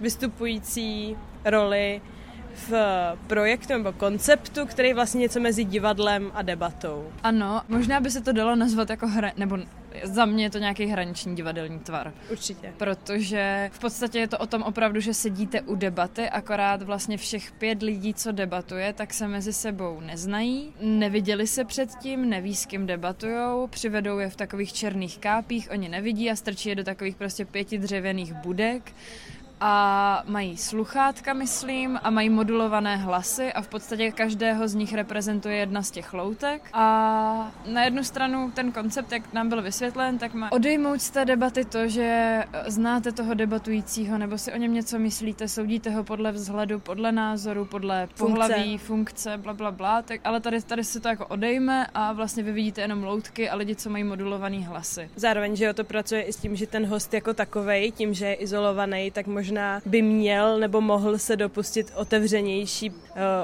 vystupující 0.00 1.16
roli 1.44 2.00
v 2.68 2.72
projektu 3.26 3.72
nebo 3.72 3.92
konceptu, 3.92 4.66
který 4.66 4.88
je 4.88 4.94
vlastně 4.94 5.20
něco 5.20 5.40
mezi 5.40 5.64
divadlem 5.64 6.30
a 6.34 6.42
debatou. 6.42 7.12
ano, 7.22 7.62
možná 7.68 8.00
by 8.00 8.10
se 8.10 8.20
to 8.20 8.32
dalo 8.32 8.56
nazvat 8.56 8.90
jako 8.90 9.06
hra, 9.06 9.32
nebo 9.36 9.58
za 10.04 10.24
mě 10.24 10.44
je 10.44 10.50
to 10.50 10.58
nějaký 10.58 10.86
hraniční 10.86 11.36
divadelní 11.36 11.78
tvar. 11.78 12.12
Určitě. 12.30 12.72
Protože 12.76 13.70
v 13.72 13.78
podstatě 13.78 14.18
je 14.18 14.28
to 14.28 14.38
o 14.38 14.46
tom 14.46 14.62
opravdu, 14.62 15.00
že 15.00 15.14
sedíte 15.14 15.60
u 15.60 15.74
debaty, 15.74 16.28
akorát 16.28 16.82
vlastně 16.82 17.16
všech 17.16 17.52
pět 17.52 17.82
lidí, 17.82 18.14
co 18.14 18.32
debatuje, 18.32 18.92
tak 18.92 19.14
se 19.14 19.28
mezi 19.28 19.52
sebou 19.52 20.00
neznají, 20.00 20.72
neviděli 20.80 21.46
se 21.46 21.64
předtím, 21.64 22.28
neví 22.28 22.56
s 22.56 22.66
kým 22.66 22.86
debatujou, 22.86 23.66
přivedou 23.66 24.18
je 24.18 24.30
v 24.30 24.36
takových 24.36 24.72
černých 24.72 25.18
kápích, 25.18 25.68
oni 25.70 25.88
nevidí 25.88 26.30
a 26.30 26.36
strčí 26.36 26.68
je 26.68 26.74
do 26.74 26.84
takových 26.84 27.16
prostě 27.16 27.44
pěti 27.44 27.78
dřevěných 27.78 28.32
budek, 28.32 28.92
a 29.60 30.22
mají 30.26 30.56
sluchátka, 30.56 31.32
myslím, 31.32 32.00
a 32.02 32.10
mají 32.10 32.30
modulované 32.30 32.96
hlasy 32.96 33.52
a 33.52 33.62
v 33.62 33.68
podstatě 33.68 34.12
každého 34.12 34.68
z 34.68 34.74
nich 34.74 34.94
reprezentuje 34.94 35.56
jedna 35.56 35.82
z 35.82 35.90
těch 35.90 36.12
loutek. 36.12 36.62
A 36.72 37.52
na 37.66 37.84
jednu 37.84 38.04
stranu 38.04 38.50
ten 38.54 38.72
koncept, 38.72 39.12
jak 39.12 39.32
nám 39.32 39.48
byl 39.48 39.62
vysvětlen, 39.62 40.18
tak 40.18 40.34
má 40.34 40.52
odejmout 40.52 41.02
z 41.02 41.10
té 41.10 41.24
debaty 41.24 41.64
to, 41.64 41.88
že 41.88 42.44
znáte 42.66 43.12
toho 43.12 43.34
debatujícího, 43.34 44.18
nebo 44.18 44.38
si 44.38 44.52
o 44.52 44.56
něm 44.56 44.74
něco 44.74 44.98
myslíte, 44.98 45.48
soudíte 45.48 45.90
ho 45.90 46.04
podle 46.04 46.32
vzhledu, 46.32 46.80
podle 46.80 47.12
názoru, 47.12 47.64
podle 47.64 48.08
pohlaví, 48.18 48.78
funkce, 48.78 49.36
bla, 49.36 49.52
bla, 49.52 49.70
bla. 49.70 50.02
Tak, 50.02 50.20
ale 50.24 50.40
tady, 50.40 50.62
tady 50.62 50.84
se 50.84 51.00
to 51.00 51.08
jako 51.08 51.26
odejme 51.26 51.86
a 51.94 52.12
vlastně 52.12 52.42
vy 52.42 52.52
vidíte 52.52 52.80
jenom 52.80 53.04
loutky 53.04 53.50
a 53.50 53.56
lidi, 53.56 53.76
co 53.76 53.90
mají 53.90 54.04
modulovaný 54.04 54.64
hlasy. 54.64 55.10
Zároveň, 55.16 55.56
že 55.56 55.70
o 55.70 55.74
to 55.74 55.84
pracuje 55.84 56.22
i 56.22 56.32
s 56.32 56.36
tím, 56.36 56.56
že 56.56 56.66
ten 56.66 56.86
host 56.86 57.14
jako 57.14 57.34
takovej, 57.34 57.92
tím, 57.92 58.14
že 58.14 58.26
je 58.26 58.34
izolovaný, 58.34 59.10
tak 59.10 59.26
možná 59.26 59.47
by 59.86 60.02
měl 60.02 60.58
nebo 60.58 60.80
mohl 60.80 61.18
se 61.18 61.36
dopustit 61.36 61.92
otevřenější, 61.94 62.90
uh, 62.90 62.96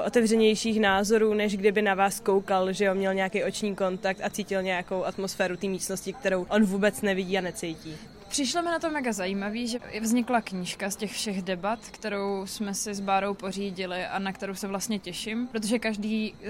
otevřenějších 0.05 0.79
názorů, 0.79 1.33
než 1.33 1.57
kdyby 1.57 1.81
na 1.81 1.93
vás 1.93 2.19
koukal, 2.19 2.73
že 2.73 2.85
jo, 2.85 2.95
měl 2.95 3.13
nějaký 3.13 3.43
oční 3.43 3.75
kontakt 3.75 4.19
a 4.23 4.29
cítil 4.29 4.61
nějakou 4.61 5.05
atmosféru 5.05 5.57
té 5.57 5.67
místnosti, 5.67 6.13
kterou 6.13 6.45
on 6.49 6.65
vůbec 6.65 7.01
nevidí 7.01 7.37
a 7.37 7.41
necítí. 7.41 7.97
Přišlo 8.35 8.61
mi 8.61 8.71
na 8.71 8.79
to 8.79 8.89
mega 8.89 9.13
zajímavý, 9.13 9.67
že 9.67 9.79
vznikla 10.01 10.41
knížka 10.41 10.89
z 10.89 10.95
těch 10.95 11.11
všech 11.11 11.41
debat, 11.41 11.79
kterou 11.91 12.45
jsme 12.45 12.73
si 12.73 12.93
s 12.93 12.99
Bárou 12.99 13.33
pořídili 13.33 14.05
a 14.05 14.19
na 14.19 14.33
kterou 14.33 14.55
se 14.55 14.67
vlastně 14.67 14.99
těším, 14.99 15.47
protože 15.47 15.79
každý 15.79 16.33
uh, 16.33 16.47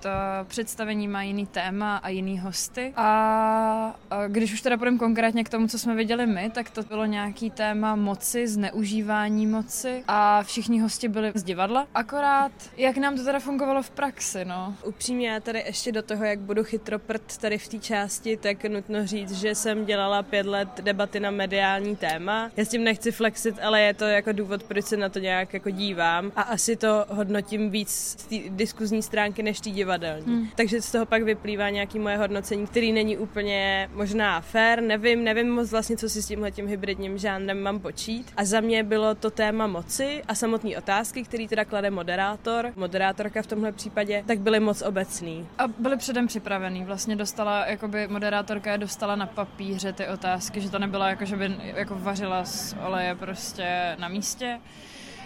to 0.00 0.08
představení 0.44 1.08
má 1.08 1.22
jiný 1.22 1.46
téma 1.46 1.96
a 1.96 2.08
jiný 2.08 2.38
hosty. 2.38 2.92
A 2.96 3.94
uh, 4.12 4.32
když 4.32 4.52
už 4.52 4.60
teda 4.60 4.76
půjdeme 4.76 4.98
konkrétně 4.98 5.44
k 5.44 5.48
tomu, 5.48 5.68
co 5.68 5.78
jsme 5.78 5.94
viděli 5.94 6.26
my, 6.26 6.50
tak 6.50 6.70
to 6.70 6.82
bylo 6.82 7.04
nějaký 7.04 7.50
téma 7.50 7.96
moci, 7.96 8.48
zneužívání 8.48 9.46
moci 9.46 10.04
a 10.08 10.42
všichni 10.42 10.80
hosti 10.80 11.08
byli 11.08 11.32
z 11.34 11.42
divadla. 11.42 11.86
Akorát, 11.94 12.52
jak 12.76 12.96
nám 12.96 13.16
to 13.16 13.24
teda 13.24 13.40
fungovalo 13.40 13.82
v 13.82 13.90
praxi, 13.90 14.44
no. 14.44 14.74
Upřímně, 14.86 15.28
já 15.28 15.40
tady 15.40 15.62
ještě 15.66 15.92
do 15.92 16.02
toho, 16.02 16.24
jak 16.24 16.40
budu 16.40 16.64
chytroprt 16.64 17.38
tady 17.38 17.58
v 17.58 17.68
té 17.68 17.78
části, 17.78 18.36
tak 18.36 18.64
nutno 18.64 19.06
říct, 19.06 19.32
že 19.32 19.54
jsem 19.54 19.84
dělala 19.84 20.22
pět 20.22 20.46
let 20.46 20.68
debat 20.80 21.11
debaty 21.12 21.20
na 21.20 21.30
mediální 21.30 21.96
téma. 21.96 22.50
Já 22.56 22.64
s 22.64 22.68
tím 22.68 22.84
nechci 22.84 23.12
flexit, 23.12 23.58
ale 23.62 23.80
je 23.80 23.94
to 23.94 24.04
jako 24.04 24.32
důvod, 24.32 24.62
proč 24.62 24.84
se 24.84 24.96
na 24.96 25.08
to 25.08 25.18
nějak 25.18 25.54
jako 25.54 25.70
dívám 25.70 26.32
a 26.36 26.42
asi 26.42 26.76
to 26.76 27.04
hodnotím 27.08 27.70
víc 27.70 27.90
z 27.90 28.26
té 28.26 28.36
diskuzní 28.48 29.02
stránky 29.02 29.42
než 29.42 29.60
té 29.60 29.70
divadelní. 29.70 30.26
Hmm. 30.26 30.48
Takže 30.54 30.82
z 30.82 30.92
toho 30.92 31.06
pak 31.06 31.22
vyplývá 31.22 31.70
nějaký 31.70 31.98
moje 31.98 32.16
hodnocení, 32.16 32.66
který 32.66 32.92
není 32.92 33.16
úplně 33.18 33.88
možná 33.92 34.40
fair, 34.40 34.82
nevím, 34.82 35.24
nevím 35.24 35.50
moc 35.50 35.70
vlastně, 35.70 35.96
co 35.96 36.08
si 36.08 36.22
s 36.22 36.26
tímhle 36.26 36.50
tím 36.50 36.66
hybridním 36.66 37.18
žánrem 37.18 37.62
mám 37.62 37.80
počít. 37.80 38.32
A 38.36 38.44
za 38.44 38.60
mě 38.60 38.84
bylo 38.84 39.14
to 39.14 39.30
téma 39.30 39.66
moci 39.66 40.22
a 40.28 40.34
samotné 40.34 40.78
otázky, 40.78 41.22
který 41.22 41.48
teda 41.48 41.64
klade 41.64 41.90
moderátor, 41.90 42.72
moderátorka 42.76 43.42
v 43.42 43.46
tomhle 43.46 43.72
případě, 43.72 44.24
tak 44.26 44.40
byly 44.40 44.60
moc 44.60 44.82
obecný. 44.82 45.46
A 45.58 45.68
byly 45.68 45.96
předem 45.96 46.26
připravený, 46.26 46.84
vlastně 46.84 47.16
dostala, 47.16 47.66
jakoby 47.66 48.08
moderátorka 48.08 48.76
dostala 48.76 49.16
na 49.16 49.26
papíře 49.26 49.92
ty 49.92 50.06
otázky, 50.08 50.60
že 50.60 50.70
to 50.70 50.78
nebylo 50.78 50.91
nebyla 50.92 51.08
jako, 51.08 51.24
že 51.24 51.36
by 51.36 51.56
jako 51.76 51.94
vařila 51.98 52.44
z 52.44 52.74
oleje 52.86 53.14
prostě 53.14 53.96
na 53.98 54.08
místě. 54.08 54.60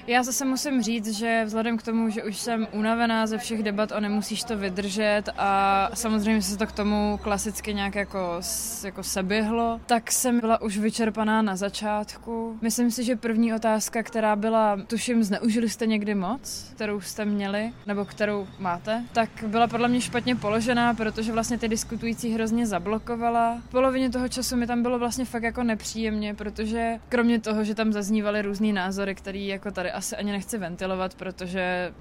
Já 0.09 0.23
zase 0.23 0.45
musím 0.45 0.83
říct, 0.83 1.19
že 1.19 1.43
vzhledem 1.45 1.77
k 1.77 1.83
tomu, 1.83 2.11
že 2.11 2.25
už 2.25 2.37
jsem 2.37 2.67
unavená 2.73 3.27
ze 3.27 3.39
všech 3.39 3.63
debat 3.63 3.93
o 3.93 4.01
nemusíš 4.01 4.45
to 4.45 4.57
vydržet 4.57 5.23
a 5.39 5.91
samozřejmě 5.95 6.43
se 6.43 6.59
to 6.59 6.67
k 6.67 6.73
tomu 6.73 7.19
klasicky 7.23 7.75
nějak 7.75 7.95
jako, 7.95 8.41
jako 8.85 9.03
seběhlo, 9.03 9.81
tak 9.87 10.13
jsem 10.13 10.41
byla 10.41 10.63
už 10.63 10.79
vyčerpaná 10.79 11.43
na 11.43 11.57
začátku. 11.57 12.59
Myslím 12.63 12.91
si, 12.91 13.05
že 13.05 13.17
první 13.17 13.55
otázka, 13.55 14.03
která 14.03 14.37
byla, 14.37 14.79
tuším, 14.87 15.25
zneužili 15.25 15.69
jste 15.69 15.87
někdy 15.87 16.15
moc, 16.15 16.71
kterou 16.75 17.01
jste 17.01 17.25
měli, 17.25 17.73
nebo 17.87 18.05
kterou 18.05 18.47
máte, 18.59 19.05
tak 19.13 19.31
byla 19.47 19.67
podle 19.67 19.89
mě 19.89 20.01
špatně 20.01 20.37
položená, 20.37 20.95
protože 20.95 21.33
vlastně 21.33 21.59
ty 21.59 21.69
diskutující 21.69 22.35
hrozně 22.35 22.67
zablokovala. 22.67 23.59
V 23.69 23.71
polovině 23.71 24.11
toho 24.11 24.29
času 24.29 24.57
mi 24.57 24.67
tam 24.67 24.83
bylo 24.83 24.99
vlastně 24.99 25.25
fakt 25.25 25.43
jako 25.43 25.63
nepříjemně, 25.63 26.35
protože 26.35 26.99
kromě 27.09 27.41
toho, 27.41 27.65
že 27.65 27.75
tam 27.75 27.93
zaznívaly 27.93 28.43
různý 28.43 28.73
názory, 28.73 29.15
které 29.15 29.39
jako 29.39 29.71
tady 29.71 29.96
asi 29.97 30.17
ani 30.17 30.33
nechci 30.33 30.59
ventilovat, 30.59 31.15
protože 31.15 31.95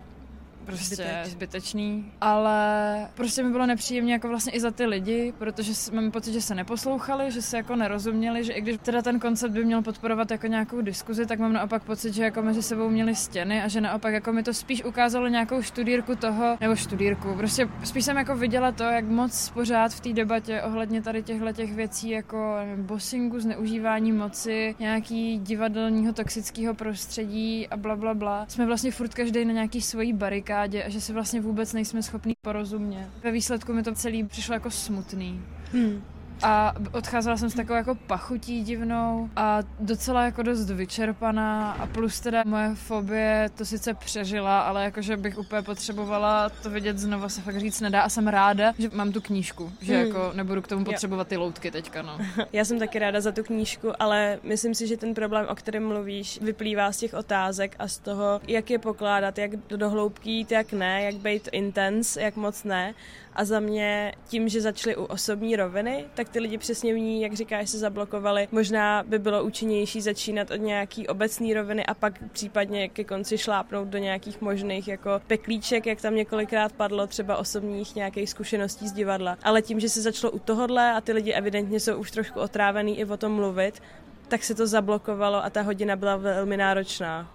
prostě 0.65 0.95
Zbyteč. 0.95 1.27
zbytečný, 1.31 2.11
ale 2.21 3.07
prostě 3.15 3.43
mi 3.43 3.49
bylo 3.51 3.65
nepříjemně 3.65 4.13
jako 4.13 4.27
vlastně 4.27 4.51
i 4.51 4.59
za 4.59 4.71
ty 4.71 4.85
lidi, 4.85 5.33
protože 5.37 5.71
mám 5.93 6.11
pocit, 6.11 6.33
že 6.33 6.41
se 6.41 6.55
neposlouchali, 6.55 7.31
že 7.31 7.41
se 7.41 7.57
jako 7.57 7.75
nerozuměli, 7.75 8.43
že 8.43 8.53
i 8.53 8.61
když 8.61 8.77
teda 8.81 9.01
ten 9.01 9.19
koncept 9.19 9.51
by 9.51 9.65
měl 9.65 9.81
podporovat 9.81 10.31
jako 10.31 10.47
nějakou 10.47 10.81
diskuzi, 10.81 11.25
tak 11.25 11.39
mám 11.39 11.53
naopak 11.53 11.83
pocit, 11.83 12.13
že 12.13 12.23
jako 12.23 12.41
mezi 12.41 12.63
sebou 12.63 12.89
měli 12.89 13.15
stěny 13.15 13.61
a 13.63 13.67
že 13.67 13.81
naopak 13.81 14.13
jako 14.13 14.33
mi 14.33 14.43
to 14.43 14.53
spíš 14.53 14.83
ukázalo 14.83 15.27
nějakou 15.27 15.61
študírku 15.61 16.15
toho, 16.15 16.57
nebo 16.61 16.75
študírku, 16.75 17.35
prostě 17.37 17.69
spíš 17.83 18.05
jsem 18.05 18.17
jako 18.17 18.35
viděla 18.35 18.71
to, 18.71 18.83
jak 18.83 19.05
moc 19.05 19.49
pořád 19.49 19.93
v 19.93 19.99
té 19.99 20.13
debatě 20.13 20.61
ohledně 20.61 21.01
tady 21.01 21.23
těchto 21.23 21.51
těch 21.53 21.73
věcí 21.73 22.09
jako 22.09 22.55
bossingu, 22.77 23.39
zneužívání 23.39 24.11
moci, 24.11 24.75
nějaký 24.79 25.39
divadelního 25.39 26.13
toxického 26.13 26.73
prostředí 26.73 27.67
a 27.67 27.77
bla 27.77 27.95
bla 27.95 28.13
bla. 28.13 28.45
Jsme 28.47 28.65
vlastně 28.65 28.91
furt 28.91 29.13
každý 29.13 29.45
na 29.45 29.53
nějaký 29.53 29.81
svojí 29.81 30.13
barikád 30.13 30.54
barikádě 30.55 30.83
a 30.83 30.89
že 30.89 31.01
si 31.01 31.13
vlastně 31.13 31.41
vůbec 31.41 31.73
nejsme 31.73 32.03
schopni 32.03 32.35
porozumět. 32.41 33.09
Ve 33.23 33.31
výsledku 33.31 33.73
mi 33.73 33.83
to 33.83 33.95
celý 33.95 34.23
přišlo 34.23 34.53
jako 34.53 34.71
smutný. 34.71 35.41
Hmm. 35.73 36.03
A 36.43 36.73
odcházela 36.91 37.37
jsem 37.37 37.49
s 37.49 37.53
takovou 37.53 37.77
jako 37.77 37.95
pachutí 37.95 38.63
divnou 38.63 39.29
a 39.35 39.59
docela 39.79 40.23
jako 40.23 40.43
dost 40.43 40.69
vyčerpaná 40.69 41.71
a 41.71 41.87
plus 41.87 42.19
teda 42.19 42.43
moje 42.45 42.75
fobie 42.75 43.49
to 43.57 43.65
sice 43.65 43.93
přežila, 43.93 44.61
ale 44.61 44.83
jakože 44.83 45.17
bych 45.17 45.37
úplně 45.37 45.61
potřebovala 45.61 46.49
to 46.49 46.69
vidět 46.69 46.97
znova 46.97 47.29
se 47.29 47.41
fakt 47.41 47.59
říct 47.59 47.81
nedá 47.81 48.01
a 48.01 48.09
jsem 48.09 48.27
ráda, 48.27 48.73
že 48.77 48.89
mám 48.93 49.11
tu 49.11 49.21
knížku, 49.21 49.71
že 49.81 49.97
hmm. 49.97 50.05
jako 50.05 50.31
nebudu 50.33 50.61
k 50.61 50.67
tomu 50.67 50.85
potřebovat 50.85 51.27
ty 51.27 51.37
loutky 51.37 51.71
teďka, 51.71 52.01
no. 52.01 52.17
Já 52.53 52.65
jsem 52.65 52.79
taky 52.79 52.99
ráda 52.99 53.21
za 53.21 53.31
tu 53.31 53.43
knížku, 53.43 53.91
ale 53.99 54.39
myslím 54.43 54.75
si, 54.75 54.87
že 54.87 54.97
ten 54.97 55.13
problém, 55.13 55.45
o 55.49 55.55
kterém 55.55 55.87
mluvíš, 55.87 56.39
vyplývá 56.41 56.91
z 56.91 56.97
těch 56.97 57.13
otázek 57.13 57.75
a 57.79 57.87
z 57.87 57.97
toho, 57.97 58.41
jak 58.47 58.69
je 58.69 58.79
pokládat, 58.79 59.37
jak 59.37 59.55
do 59.55 59.89
hloubky 59.89 60.29
jít, 60.29 60.51
jak 60.51 60.73
ne, 60.73 61.03
jak 61.03 61.15
být 61.15 61.49
intense, 61.51 62.21
jak 62.21 62.35
moc 62.35 62.63
ne. 62.63 62.93
A 63.35 63.45
za 63.45 63.59
mě 63.59 64.13
tím, 64.27 64.49
že 64.49 64.61
začaly 64.61 64.95
u 64.95 65.03
osobní 65.03 65.55
roviny, 65.55 66.05
tak 66.13 66.29
ty 66.29 66.39
lidi 66.39 66.57
přesně 66.57 66.93
v 66.93 66.97
ní, 66.97 67.21
jak 67.21 67.33
říkáš, 67.33 67.69
se 67.69 67.77
zablokovali. 67.77 68.47
Možná 68.51 69.03
by 69.03 69.19
bylo 69.19 69.43
účinnější 69.43 70.01
začínat 70.01 70.51
od 70.51 70.55
nějaký 70.55 71.07
obecné 71.07 71.53
roviny 71.53 71.85
a 71.85 71.93
pak 71.93 72.13
případně 72.31 72.89
ke 72.89 73.03
konci 73.03 73.37
šlápnout 73.37 73.87
do 73.87 73.97
nějakých 73.97 74.41
možných 74.41 74.87
jako 74.87 75.21
peklíček, 75.27 75.85
jak 75.85 76.01
tam 76.01 76.15
několikrát 76.15 76.71
padlo, 76.71 77.07
třeba 77.07 77.37
osobních 77.37 77.95
nějakých 77.95 78.29
zkušeností 78.29 78.87
z 78.87 78.91
divadla. 78.91 79.37
Ale 79.43 79.61
tím, 79.61 79.79
že 79.79 79.89
se 79.89 80.01
začalo 80.01 80.31
u 80.31 80.39
tohohle 80.39 80.93
a 80.93 81.01
ty 81.01 81.11
lidi 81.11 81.33
evidentně 81.33 81.79
jsou 81.79 81.97
už 81.97 82.11
trošku 82.11 82.39
otrávený 82.39 82.99
i 82.99 83.05
o 83.05 83.17
tom 83.17 83.31
mluvit, 83.31 83.81
tak 84.27 84.43
se 84.43 84.55
to 84.55 84.67
zablokovalo 84.67 85.45
a 85.45 85.49
ta 85.49 85.61
hodina 85.61 85.95
byla 85.95 86.15
velmi 86.15 86.57
náročná. 86.57 87.31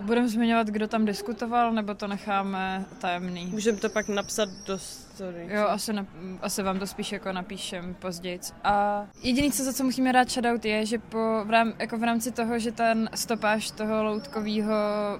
Budeme 0.00 0.28
zmiňovat, 0.28 0.66
kdo 0.66 0.88
tam 0.88 1.04
diskutoval, 1.04 1.72
nebo 1.72 1.94
to 1.94 2.06
necháme 2.06 2.84
tajemný? 2.98 3.46
Můžeme 3.46 3.78
to 3.78 3.88
pak 3.88 4.08
napsat 4.08 4.48
do 4.66 4.78
story. 5.18 5.46
Jo, 5.50 5.66
asi, 5.68 5.92
na, 5.92 6.06
asi 6.42 6.62
vám 6.62 6.78
to 6.78 6.86
spíš 6.86 7.12
jako 7.12 7.32
napíšem 7.32 7.94
později. 7.94 8.40
A 8.64 9.06
jediný, 9.22 9.52
co 9.52 9.64
za 9.64 9.72
co 9.72 9.84
musíme 9.84 10.12
dát 10.12 10.30
shoutout 10.30 10.64
je, 10.64 10.86
že 10.86 10.98
po, 10.98 11.44
v, 11.44 11.50
rám, 11.50 11.72
jako 11.78 11.98
v 11.98 12.02
rámci 12.02 12.32
toho, 12.32 12.58
že 12.58 12.72
ten 12.72 13.10
stopáž 13.14 13.70
toho 13.70 14.04
loutkového 14.04 14.74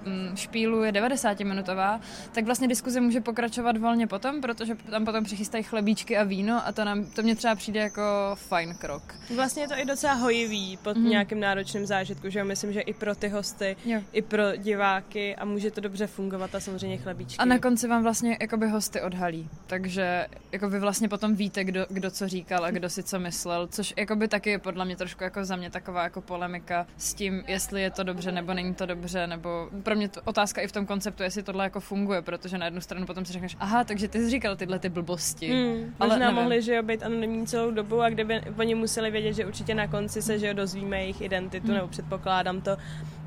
mm, 0.05 0.37
špílu 0.37 0.83
je 0.83 0.91
90-minutová, 0.91 1.99
tak 2.31 2.45
vlastně 2.45 2.67
diskuze 2.67 3.01
může 3.01 3.21
pokračovat 3.21 3.77
volně 3.77 4.07
potom, 4.07 4.41
protože 4.41 4.75
tam 4.75 5.05
potom 5.05 5.23
přichystají 5.23 5.63
chlebíčky 5.63 6.17
a 6.17 6.23
víno 6.23 6.67
a 6.67 6.71
to, 6.71 6.85
nám, 6.85 7.05
to 7.05 7.21
mě 7.21 7.35
třeba 7.35 7.55
přijde 7.55 7.79
jako 7.79 8.01
fajn 8.35 8.75
krok. 8.75 9.15
Vlastně 9.35 9.63
je 9.63 9.67
to 9.67 9.77
i 9.77 9.85
docela 9.85 10.13
hojivý 10.13 10.77
pod 10.77 10.97
mm. 10.97 11.09
nějakým 11.09 11.39
náročným 11.39 11.85
zážitku, 11.85 12.29
že 12.29 12.43
myslím, 12.43 12.73
že 12.73 12.81
i 12.81 12.93
pro 12.93 13.15
ty 13.15 13.27
hosty, 13.27 13.75
jo. 13.85 14.01
i 14.11 14.21
pro 14.21 14.55
diváky 14.57 15.35
a 15.35 15.45
může 15.45 15.71
to 15.71 15.81
dobře 15.81 16.07
fungovat 16.07 16.55
a 16.55 16.59
samozřejmě 16.59 16.97
chlebíčky. 16.97 17.37
A 17.37 17.45
na 17.45 17.59
konci 17.59 17.87
vám 17.87 18.03
vlastně 18.03 18.37
jakoby 18.41 18.69
hosty 18.69 19.01
odhalí, 19.01 19.49
takže 19.67 19.88
takže 19.89 20.27
jako 20.51 20.69
vy 20.69 20.79
vlastně 20.79 21.09
potom 21.09 21.35
víte, 21.35 21.63
kdo, 21.63 21.85
kdo 21.89 22.11
co 22.11 22.27
říkal 22.27 22.65
a 22.65 22.71
kdo 22.71 22.89
si 22.89 23.03
co 23.03 23.19
myslel, 23.19 23.67
což 23.67 23.93
jako 23.97 24.15
by 24.15 24.27
taky 24.27 24.49
je 24.49 24.59
podle 24.59 24.85
mě 24.85 24.95
trošku 24.95 25.23
jako 25.23 25.45
za 25.45 25.55
mě 25.55 25.69
taková 25.69 26.03
jako 26.03 26.21
polemika 26.21 26.87
s 26.97 27.13
tím, 27.13 27.43
jestli 27.47 27.81
je 27.81 27.91
to 27.91 28.03
dobře 28.03 28.31
nebo 28.31 28.53
není 28.53 28.73
to 28.73 28.85
dobře, 28.85 29.27
nebo 29.27 29.69
pro 29.83 29.95
mě 29.95 30.09
to 30.09 30.21
otázka 30.25 30.61
i 30.61 30.67
v 30.67 30.71
tom 30.71 30.85
konceptu, 30.85 31.23
jestli 31.23 31.43
tohle 31.43 31.63
jako 31.63 31.79
funguje, 31.79 32.21
protože 32.21 32.57
na 32.57 32.65
jednu 32.65 32.81
stranu 32.81 33.05
potom 33.05 33.25
si 33.25 33.33
řekneš, 33.33 33.57
aha, 33.59 33.83
takže 33.83 34.07
ty 34.07 34.19
jsi 34.19 34.29
říkal 34.29 34.55
tyhle 34.55 34.79
ty 34.79 34.89
blbosti. 34.89 35.47
Hmm, 35.47 35.95
ale 35.99 36.09
možná 36.09 36.25
nevím. 36.25 36.35
mohli, 36.35 36.61
že 36.61 36.75
jo, 36.75 36.83
být 36.83 37.03
anonymní 37.03 37.47
celou 37.47 37.71
dobu 37.71 38.01
a 38.01 38.09
kdyby 38.09 38.41
oni 38.59 38.75
museli 38.75 39.11
vědět, 39.11 39.33
že 39.33 39.45
určitě 39.45 39.75
na 39.75 39.87
konci 39.87 40.21
se, 40.21 40.39
že 40.39 40.47
jo, 40.47 40.53
dozvíme 40.53 41.01
jejich 41.01 41.21
identitu, 41.21 41.67
hmm. 41.67 41.75
nebo 41.75 41.87
předpokládám 41.87 42.61
to, 42.61 42.77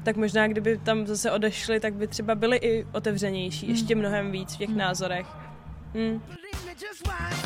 tak 0.02 0.16
možná 0.16 0.46
kdyby 0.46 0.78
tam 0.78 1.06
zase 1.06 1.30
odešli, 1.30 1.80
tak 1.80 1.94
by 1.94 2.06
třeba 2.06 2.34
byli 2.34 2.56
i 2.56 2.86
otevřenější, 2.92 3.66
hmm. 3.66 3.74
ještě 3.74 3.94
mnohem 3.94 4.30
víc 4.30 4.54
v 4.54 4.58
těch 4.58 4.68
hmm. 4.68 4.78
názorech. 4.78 5.26
Just 5.94 7.06
watch. 7.06 7.42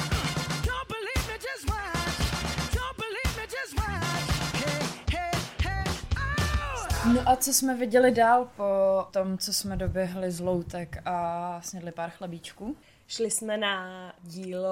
No 7.14 7.22
a 7.28 7.36
co 7.36 7.52
jsme 7.52 7.76
viděli 7.76 8.10
dál 8.10 8.48
po 8.56 8.64
tom, 9.10 9.38
co 9.38 9.52
jsme 9.52 9.76
doběhli 9.76 10.30
z 10.30 10.40
loutek 10.40 11.02
a 11.04 11.60
snědli 11.64 11.92
pár 11.92 12.10
chlebíčků? 12.10 12.76
Šli 13.08 13.30
jsme 13.30 13.56
na 13.56 14.12
dílo 14.22 14.70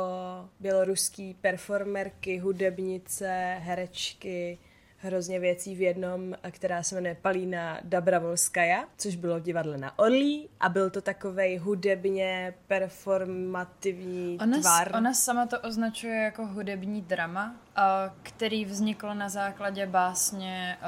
běloruský 0.61 1.35
performerky, 1.35 2.39
hudebnice, 2.39 3.57
herečky, 3.61 4.59
hrozně 5.05 5.41
věcí 5.41 5.75
v 5.75 5.81
jednom, 5.81 6.35
která 6.51 6.83
se 6.83 6.95
jmenuje 6.95 7.17
Palína 7.23 7.81
Dabravolskaja, 7.85 8.85
což 8.99 9.17
bylo 9.17 9.39
v 9.39 9.43
divadle 9.43 9.79
na 9.79 9.99
Orlí 9.99 10.49
a 10.61 10.69
byl 10.69 10.91
to 10.91 11.01
takovej 11.01 11.57
hudebně 11.57 12.55
performativní 12.67 14.39
ona, 14.43 14.61
tvar. 14.61 14.91
Ona 14.97 15.15
sama 15.15 15.47
to 15.47 15.61
označuje 15.61 16.17
jako 16.17 16.47
hudební 16.47 17.03
drama, 17.03 17.55
který 18.23 18.65
vznikl 18.65 19.15
na 19.15 19.29
základě 19.29 19.87
básně 19.87 20.79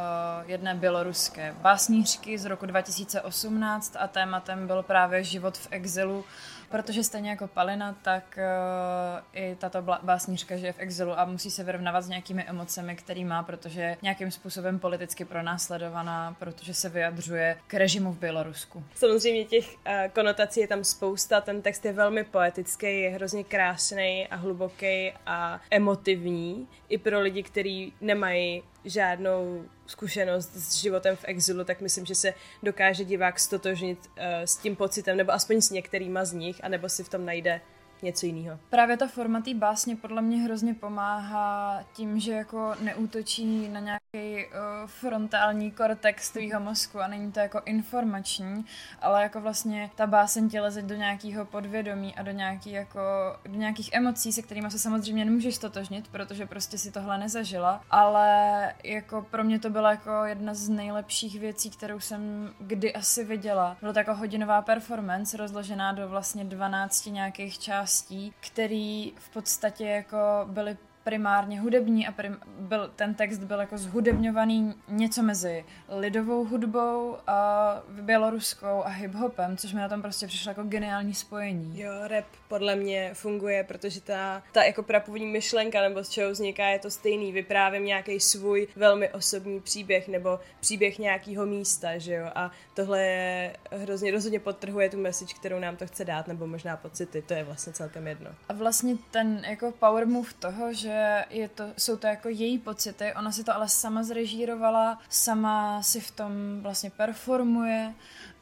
jedné 0.47 0.75
běloruské 0.75 1.55
básnířky 1.61 2.39
z 2.39 2.45
roku 2.45 2.67
2018 2.67 3.97
a 3.99 4.09
tématem 4.09 4.67
byl 4.67 4.83
právě 4.83 5.25
život 5.25 5.59
v 5.59 5.69
exilu 5.71 6.25
protože 6.69 7.05
stejně 7.05 7.31
jako 7.31 7.47
Palina, 7.47 7.97
tak 8.03 8.39
uh, 8.39 9.41
i 9.41 9.57
tato 9.61 9.83
básnířka 10.03 10.57
žije 10.57 10.73
v 10.73 10.79
exilu 10.79 11.19
a 11.19 11.25
musí 11.25 11.51
se 11.51 11.65
vyrovnávat 11.65 12.03
s 12.03 12.09
nějakými 12.09 12.45
emocemi, 12.45 12.97
který 12.97 13.25
má, 13.25 13.43
protože 13.43 13.81
je 13.81 13.97
nějakým 14.03 14.31
způsobem 14.31 14.79
politicky 14.79 15.25
pronásledovaná, 15.25 16.37
protože 16.39 16.75
se 16.75 16.89
vyjadřuje 16.89 17.59
k 17.67 17.75
režimu 17.75 18.13
v 18.13 18.19
Bělorusku. 18.19 18.85
Samozřejmě 18.95 19.45
těch 19.45 19.75
uh, 19.75 19.93
konotací 20.13 20.61
je 20.61 20.69
tam 20.69 20.85
spousta, 20.85 21.41
ten 21.41 21.63
text 21.63 21.85
je 21.85 21.93
velmi 21.93 22.25
poetický, 22.25 23.01
je 23.01 23.11
hrozně 23.11 23.45
krásný 23.45 24.27
a 24.31 24.37
hluboký 24.37 25.13
a 25.27 25.61
emotivní 25.71 26.69
i 26.89 26.99
pro 26.99 27.21
lidi, 27.21 27.43
kteří 27.43 27.93
nemají 28.01 28.63
žádnou 28.85 29.65
zkušenost 29.87 30.51
s 30.55 30.75
životem 30.75 31.17
v 31.17 31.25
exilu, 31.25 31.65
tak 31.65 31.81
myslím, 31.81 32.07
že 32.07 32.15
se 32.15 32.35
dokáže 32.63 33.05
divák 33.05 33.41
stotožnit 33.41 33.99
uh, 34.07 34.25
s 34.45 34.57
tím 34.57 34.77
pocitem, 34.77 35.17
nebo 35.17 35.33
aspoň 35.33 35.61
s 35.61 35.71
některýma 35.71 36.25
z 36.25 36.33
nich, 36.33 36.65
anebo 36.65 36.89
si 36.89 37.05
v 37.05 37.09
tom 37.09 37.25
najde 37.25 37.61
něco 38.03 38.27
jiného. 38.27 38.59
Právě 38.71 38.97
ta 38.97 39.07
forma 39.07 39.41
té 39.41 39.55
básně 39.55 39.97
podle 39.97 40.23
mě 40.23 40.37
hrozně 40.37 40.75
pomáhá 40.75 41.81
tím, 41.93 42.21
že 42.21 42.33
jako 42.33 42.75
neútočí 42.81 43.69
na 43.69 43.81
nějaký 43.81 44.47
uh, 44.47 44.53
frontální 44.87 45.71
kortex 45.71 46.31
tvýho 46.31 46.61
mozku 46.61 47.01
a 47.01 47.09
není 47.09 47.33
to 47.33 47.41
jako 47.41 47.61
informační, 47.65 48.65
ale 49.01 49.23
jako 49.23 49.41
vlastně 49.41 49.91
ta 49.95 50.07
báseň 50.07 50.49
tě 50.49 50.61
leze 50.61 50.83
do 50.83 50.95
nějakého 50.95 51.45
podvědomí 51.45 52.15
a 52.15 52.23
do, 52.23 52.31
nějaký 52.31 52.71
jako, 52.71 53.01
do 53.47 53.55
nějakých 53.55 53.91
emocí, 53.93 54.33
se 54.33 54.43
kterými 54.43 54.71
se 54.71 54.79
samozřejmě 54.79 55.25
nemůžeš 55.25 55.55
stotožnit, 55.55 56.09
protože 56.09 56.47
prostě 56.47 56.79
si 56.79 56.93
tohle 56.93 57.19
nezažila, 57.19 57.85
ale 57.91 58.73
jako 58.85 59.27
pro 59.31 59.45
mě 59.45 59.59
to 59.59 59.71
byla 59.71 59.91
jako 59.91 60.25
jedna 60.25 60.55
z 60.55 60.69
nejlepších 60.69 61.41
věcí, 61.41 61.71
kterou 61.71 62.01
jsem 62.01 62.51
kdy 62.59 62.95
asi 62.95 63.25
viděla. 63.25 63.77
Bylo 63.81 63.93
to 63.93 63.99
jako 63.99 64.15
hodinová 64.15 64.63
performance 64.63 65.37
rozložená 65.37 65.93
do 65.93 66.09
vlastně 66.09 66.45
12 66.45 67.07
nějakých 67.07 67.59
částí 67.59 67.96
částí, 67.97 68.33
který 68.41 69.13
v 69.17 69.29
podstatě 69.29 69.85
jako 69.85 70.17
byly 70.45 70.77
primárně 71.07 71.61
hudební 71.61 72.07
a 72.07 72.13
prim, 72.13 72.37
byl, 72.59 72.91
ten 72.97 73.15
text 73.15 73.39
byl 73.39 73.61
jako 73.61 73.79
zhudebňovaný 73.79 74.75
něco 74.89 75.23
mezi 75.23 75.65
lidovou 75.89 76.45
hudbou 76.45 77.17
a 77.27 77.83
běloruskou 78.01 78.83
a 78.85 78.91
hip-hopem, 78.91 79.57
což 79.57 79.73
mi 79.73 79.81
na 79.81 79.89
tom 79.89 80.03
prostě 80.03 80.27
přišlo 80.27 80.51
jako 80.51 80.63
geniální 80.63 81.15
spojení. 81.15 81.81
Jo, 81.81 81.93
rap 82.03 82.25
podle 82.49 82.77
mě 82.77 83.11
funguje, 83.15 83.65
protože 83.65 84.01
ta, 84.01 84.43
ta 84.53 84.65
jako 84.65 84.83
prapůvodní 84.83 85.27
myšlenka 85.27 85.83
nebo 85.83 86.05
z 86.05 86.09
čeho 86.09 86.31
vzniká 86.31 86.67
je 86.67 86.79
to 86.79 86.91
stejný. 86.91 87.33
Vyprávím 87.33 87.85
nějaký 87.85 88.21
svůj 88.21 88.69
velmi 88.77 89.11
osobní 89.11 89.61
příběh 89.61 90.09
nebo 90.09 90.41
příběh 90.61 90.99
nějakého 90.99 91.47
místa, 91.47 91.99
že 91.99 92.15
jo. 92.15 92.31
A 92.35 92.51
tohle 92.75 93.03
je 93.03 93.57
hrozně, 93.71 94.11
rozhodně 94.11 94.41
podtrhuje 94.41 94.91
tu 94.91 94.97
message, 94.97 95.35
kterou 95.35 95.59
nám 95.59 95.77
to 95.77 95.87
chce 95.87 96.05
dát, 96.05 96.29
nebo 96.29 96.47
možná 96.47 96.77
pocity, 96.77 97.23
to 97.23 97.35
je 97.35 97.45
vlastně 97.45 97.73
celkem 97.73 98.07
jedno. 98.07 98.31
A 98.49 98.53
vlastně 98.53 98.97
ten 99.11 99.43
jako 99.49 99.73
power 99.73 100.07
move 100.07 100.31
toho, 100.39 100.73
že 100.73 100.96
je 101.31 101.49
to, 101.49 101.65
jsou 101.79 101.97
to 101.97 102.07
jako 102.07 102.29
její 102.29 102.59
pocity, 102.59 103.15
ona 103.15 103.33
si 103.33 103.45
to 103.45 103.55
ale 103.55 103.69
sama 103.69 104.03
zrežírovala, 104.03 104.99
sama 105.09 105.83
si 105.83 106.01
v 106.01 106.11
tom 106.11 106.33
vlastně 106.61 106.91
performuje 106.91 107.95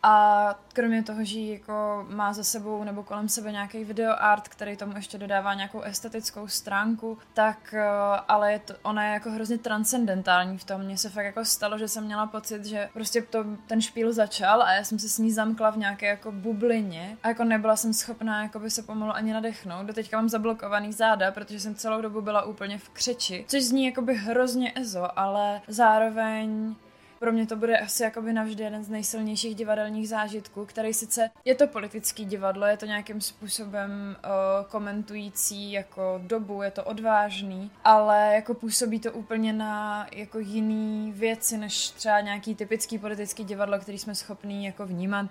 a 0.06 0.54
kromě 0.72 1.02
toho, 1.02 1.24
že 1.24 1.40
jako 1.40 2.06
má 2.08 2.32
za 2.32 2.44
sebou 2.44 2.84
nebo 2.84 3.02
kolem 3.02 3.28
sebe 3.28 3.52
nějaký 3.52 3.84
videoart, 3.84 4.48
který 4.48 4.76
tomu 4.76 4.96
ještě 4.96 5.18
dodává 5.18 5.54
nějakou 5.54 5.80
estetickou 5.80 6.48
stránku, 6.48 7.18
tak 7.34 7.74
eh, 7.74 7.86
ale 8.28 8.52
je 8.52 8.58
to, 8.58 8.74
ona 8.82 9.04
je 9.04 9.12
jako 9.12 9.30
hrozně 9.30 9.58
transcendentální 9.58 10.58
v 10.58 10.64
tom. 10.64 10.80
Mně 10.80 10.98
se 10.98 11.10
fakt 11.10 11.24
jako 11.24 11.44
stalo, 11.44 11.78
že 11.78 11.88
jsem 11.88 12.04
měla 12.04 12.26
pocit, 12.26 12.64
že 12.64 12.88
prostě 12.92 13.22
to, 13.22 13.44
ten 13.66 13.80
špíl 13.80 14.12
začal 14.12 14.62
a 14.62 14.72
já 14.72 14.84
jsem 14.84 14.98
se 14.98 15.08
s 15.08 15.18
ní 15.18 15.32
zamkla 15.32 15.70
v 15.70 15.76
nějaké 15.76 16.06
jako 16.06 16.32
bublině 16.32 17.16
a 17.22 17.28
jako 17.28 17.44
nebyla 17.44 17.76
jsem 17.76 17.92
schopná 17.92 18.42
jako 18.42 18.58
by 18.58 18.70
se 18.70 18.82
pomalu 18.82 19.12
ani 19.12 19.32
nadechnout. 19.32 19.86
Doteďka 19.86 20.16
mám 20.16 20.28
zablokovaný 20.28 20.92
záda, 20.92 21.32
protože 21.32 21.60
jsem 21.60 21.74
celou 21.74 22.00
dobu 22.02 22.20
byla 22.20 22.42
úplně 22.42 22.78
v 22.78 22.88
křeči, 22.88 23.44
což 23.48 23.62
zní 23.62 23.86
jako 23.86 24.02
by 24.02 24.14
hrozně 24.14 24.72
ezo, 24.76 25.18
ale 25.18 25.60
zároveň 25.68 26.74
pro 27.18 27.32
mě 27.32 27.46
to 27.46 27.56
bude 27.56 27.78
asi 27.78 28.02
jakoby 28.02 28.32
navždy 28.32 28.64
jeden 28.64 28.84
z 28.84 28.88
nejsilnějších 28.88 29.54
divadelních 29.54 30.08
zážitků, 30.08 30.66
který 30.66 30.94
sice 30.94 31.30
je 31.44 31.54
to 31.54 31.66
politický 31.66 32.24
divadlo, 32.24 32.66
je 32.66 32.76
to 32.76 32.86
nějakým 32.86 33.20
způsobem 33.20 34.16
uh, 34.24 34.66
komentující 34.70 35.72
jako 35.72 36.20
dobu, 36.22 36.62
je 36.62 36.70
to 36.70 36.84
odvážný, 36.84 37.70
ale 37.84 38.32
jako 38.34 38.54
působí 38.54 39.00
to 39.00 39.12
úplně 39.12 39.52
na 39.52 40.06
jako 40.12 40.38
jiný 40.38 41.12
věci, 41.16 41.58
než 41.58 41.90
třeba 41.90 42.20
nějaký 42.20 42.54
typický 42.54 42.98
politický 42.98 43.44
divadlo, 43.44 43.78
který 43.78 43.98
jsme 43.98 44.14
schopní 44.14 44.64
jako 44.64 44.86
vnímat, 44.86 45.26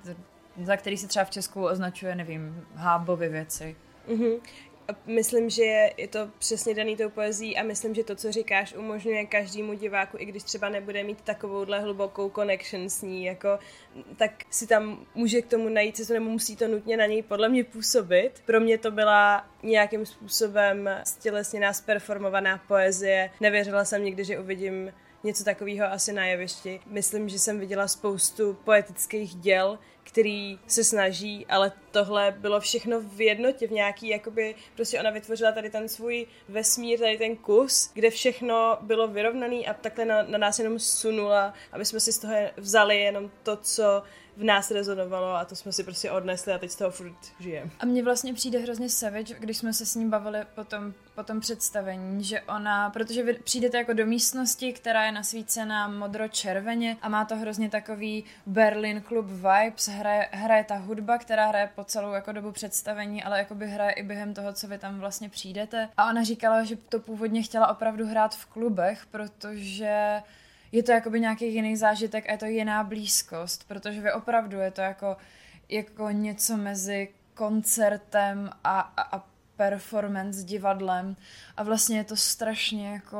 za 0.63 0.77
který 0.77 0.97
se 0.97 1.07
třeba 1.07 1.25
v 1.25 1.29
Česku 1.29 1.65
označuje, 1.65 2.15
nevím, 2.15 2.65
hábovy 2.75 3.29
věci. 3.29 3.75
Mm-hmm. 4.07 4.39
Myslím, 5.05 5.49
že 5.49 5.89
je 5.97 6.07
to 6.07 6.19
přesně 6.39 6.73
daný 6.73 6.97
tou 6.97 7.09
poezí 7.09 7.57
a 7.57 7.63
myslím, 7.63 7.95
že 7.95 8.03
to, 8.03 8.15
co 8.15 8.31
říkáš, 8.31 8.73
umožňuje 8.73 9.25
každému 9.25 9.73
diváku, 9.73 10.17
i 10.19 10.25
když 10.25 10.43
třeba 10.43 10.69
nebude 10.69 11.03
mít 11.03 11.21
takovouhle 11.21 11.79
hlubokou 11.79 12.29
connection 12.29 12.89
s 12.89 13.01
ní, 13.01 13.25
jako, 13.25 13.59
tak 14.17 14.31
si 14.49 14.67
tam 14.67 15.05
může 15.15 15.41
k 15.41 15.47
tomu 15.47 15.69
najít 15.69 15.95
cestu, 15.95 16.13
nebo 16.13 16.29
musí 16.29 16.55
to 16.55 16.67
nutně 16.67 16.97
na 16.97 17.05
něj 17.05 17.21
podle 17.23 17.49
mě 17.49 17.63
působit. 17.63 18.31
Pro 18.45 18.59
mě 18.59 18.77
to 18.77 18.91
byla 18.91 19.47
nějakým 19.63 20.05
způsobem 20.05 20.89
stělesněná, 21.03 21.73
sperformovaná 21.73 22.57
poezie. 22.67 23.29
Nevěřila 23.41 23.85
jsem 23.85 24.03
nikdy, 24.03 24.23
že 24.23 24.39
uvidím 24.39 24.93
něco 25.23 25.43
takového 25.43 25.85
asi 25.85 26.13
na 26.13 26.25
jevišti. 26.25 26.79
Myslím, 26.85 27.29
že 27.29 27.39
jsem 27.39 27.59
viděla 27.59 27.87
spoustu 27.87 28.57
poetických 28.63 29.35
děl, 29.35 29.79
který 30.03 30.59
se 30.67 30.83
snaží, 30.83 31.45
ale 31.45 31.71
tohle 31.91 32.35
bylo 32.39 32.59
všechno 32.59 33.01
v 33.01 33.21
jednotě, 33.21 33.67
v 33.67 33.71
nějaký, 33.71 34.07
jakoby, 34.07 34.55
prostě 34.75 34.99
ona 34.99 35.09
vytvořila 35.09 35.51
tady 35.51 35.69
ten 35.69 35.89
svůj 35.89 36.27
vesmír, 36.49 36.99
tady 36.99 37.17
ten 37.17 37.35
kus, 37.35 37.91
kde 37.93 38.09
všechno 38.09 38.77
bylo 38.81 39.07
vyrovnaný 39.07 39.67
a 39.67 39.73
takhle 39.73 40.05
na, 40.05 40.23
na 40.23 40.37
nás 40.37 40.59
jenom 40.59 40.79
sunula, 40.79 41.53
aby 41.71 41.85
jsme 41.85 41.99
si 41.99 42.13
z 42.13 42.19
toho 42.19 42.33
vzali 42.57 42.99
jenom 42.99 43.31
to, 43.43 43.57
co 43.57 44.03
v 44.37 44.43
nás 44.43 44.71
rezonovalo 44.71 45.35
a 45.35 45.45
to 45.45 45.55
jsme 45.55 45.71
si 45.71 45.83
prostě 45.83 46.11
odnesli 46.11 46.53
a 46.53 46.57
teď 46.57 46.71
z 46.71 46.75
toho 46.75 46.91
furt 46.91 47.15
žijeme. 47.39 47.71
A 47.79 47.85
mně 47.85 48.03
vlastně 48.03 48.33
přijde 48.33 48.59
hrozně 48.59 48.89
savage, 48.89 49.35
když 49.39 49.57
jsme 49.57 49.73
se 49.73 49.85
s 49.85 49.95
ní 49.95 50.09
bavili 50.09 50.39
po 50.55 50.63
tom, 50.63 50.93
po 51.15 51.23
tom 51.23 51.39
představení, 51.39 52.23
že 52.23 52.41
ona, 52.41 52.89
protože 52.89 53.23
vy 53.23 53.33
přijdete 53.33 53.77
jako 53.77 53.93
do 53.93 54.05
místnosti, 54.05 54.73
která 54.73 55.05
je 55.05 55.11
nasvícená 55.11 55.87
modro-červeně 55.87 56.97
a 57.01 57.09
má 57.09 57.25
to 57.25 57.35
hrozně 57.35 57.69
takový 57.69 58.23
Berlin 58.45 59.03
Club 59.07 59.25
vibes, 59.25 59.87
hraje, 59.93 60.29
hraje 60.31 60.63
ta 60.63 60.75
hudba, 60.75 61.17
která 61.17 61.47
hraje 61.47 61.69
po 61.75 61.83
celou 61.83 62.11
jako 62.11 62.31
dobu 62.31 62.51
představení, 62.51 63.23
ale 63.23 63.37
jako 63.37 63.55
by 63.55 63.67
hraje 63.67 63.91
i 63.91 64.03
během 64.03 64.33
toho, 64.33 64.53
co 64.53 64.67
vy 64.67 64.77
tam 64.77 64.99
vlastně 64.99 65.29
přijdete. 65.29 65.89
A 65.97 66.09
ona 66.09 66.23
říkala, 66.23 66.63
že 66.63 66.75
to 66.75 66.99
původně 66.99 67.43
chtěla 67.43 67.67
opravdu 67.67 68.07
hrát 68.07 68.35
v 68.35 68.45
klubech, 68.45 69.05
protože 69.05 70.21
je 70.71 70.83
to 70.83 70.91
jakoby 70.91 71.19
nějaký 71.19 71.53
jiný 71.53 71.77
zážitek 71.77 72.29
a 72.29 72.31
je 72.31 72.37
to 72.37 72.45
jiná 72.45 72.83
blízkost, 72.83 73.67
protože 73.67 74.01
vy 74.01 74.11
opravdu 74.11 74.59
je 74.59 74.71
to 74.71 74.81
jako, 74.81 75.17
jako 75.69 76.09
něco 76.09 76.57
mezi 76.57 77.09
koncertem 77.33 78.49
a, 78.63 78.79
a, 78.79 79.17
a 79.17 79.23
performance 79.55 80.43
divadlem 80.43 81.15
a 81.57 81.63
vlastně 81.63 81.97
je 81.97 82.03
to 82.03 82.15
strašně 82.15 82.89
jako 82.89 83.17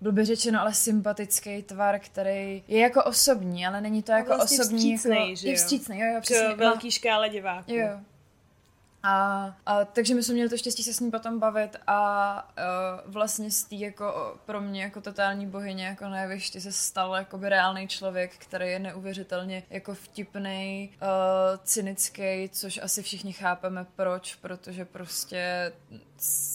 by 0.00 0.24
řečeno, 0.24 0.60
ale 0.60 0.74
sympatický 0.74 1.62
tvar, 1.62 1.98
který 1.98 2.62
je 2.68 2.80
jako 2.80 3.04
osobní, 3.04 3.66
ale 3.66 3.80
není 3.80 4.02
to 4.02 4.12
jako 4.12 4.36
vlastně 4.36 4.60
osobní. 4.60 4.96
Vstřícnej, 4.96 5.20
jako, 5.20 5.36
že 5.36 5.48
je 5.48 5.56
vstřícný, 5.56 6.00
jo, 6.00 6.06
jo, 6.14 6.20
přesně. 6.20 6.54
velký 6.54 6.90
škále 6.90 7.28
diváků. 7.28 7.72
Jo. 7.72 8.00
A, 9.02 9.44
a 9.66 9.84
takže 9.84 10.14
my 10.14 10.22
jsme 10.22 10.34
měli 10.34 10.50
to 10.50 10.56
štěstí 10.56 10.82
se 10.82 10.94
s 10.94 11.00
ní 11.00 11.10
potom 11.10 11.38
bavit 11.38 11.76
a 11.86 12.48
uh, 13.06 13.12
vlastně 13.12 13.50
z 13.50 13.64
té 13.64 13.74
jako 13.74 14.36
pro 14.46 14.60
mě 14.60 14.82
jako 14.82 15.00
totální 15.00 15.46
bohyně 15.46 15.86
jako 15.86 16.04
jevišti 16.04 16.60
se 16.60 16.72
stal 16.72 17.14
jakoby 17.14 17.48
reálný 17.48 17.88
člověk, 17.88 18.36
který 18.38 18.70
je 18.70 18.78
neuvěřitelně 18.78 19.62
jako 19.70 19.94
vtipný, 19.94 20.90
uh, 21.02 21.08
cynický, 21.64 22.48
což 22.52 22.80
asi 22.82 23.02
všichni 23.02 23.32
chápeme 23.32 23.86
proč, 23.96 24.34
protože 24.34 24.84
prostě 24.84 25.72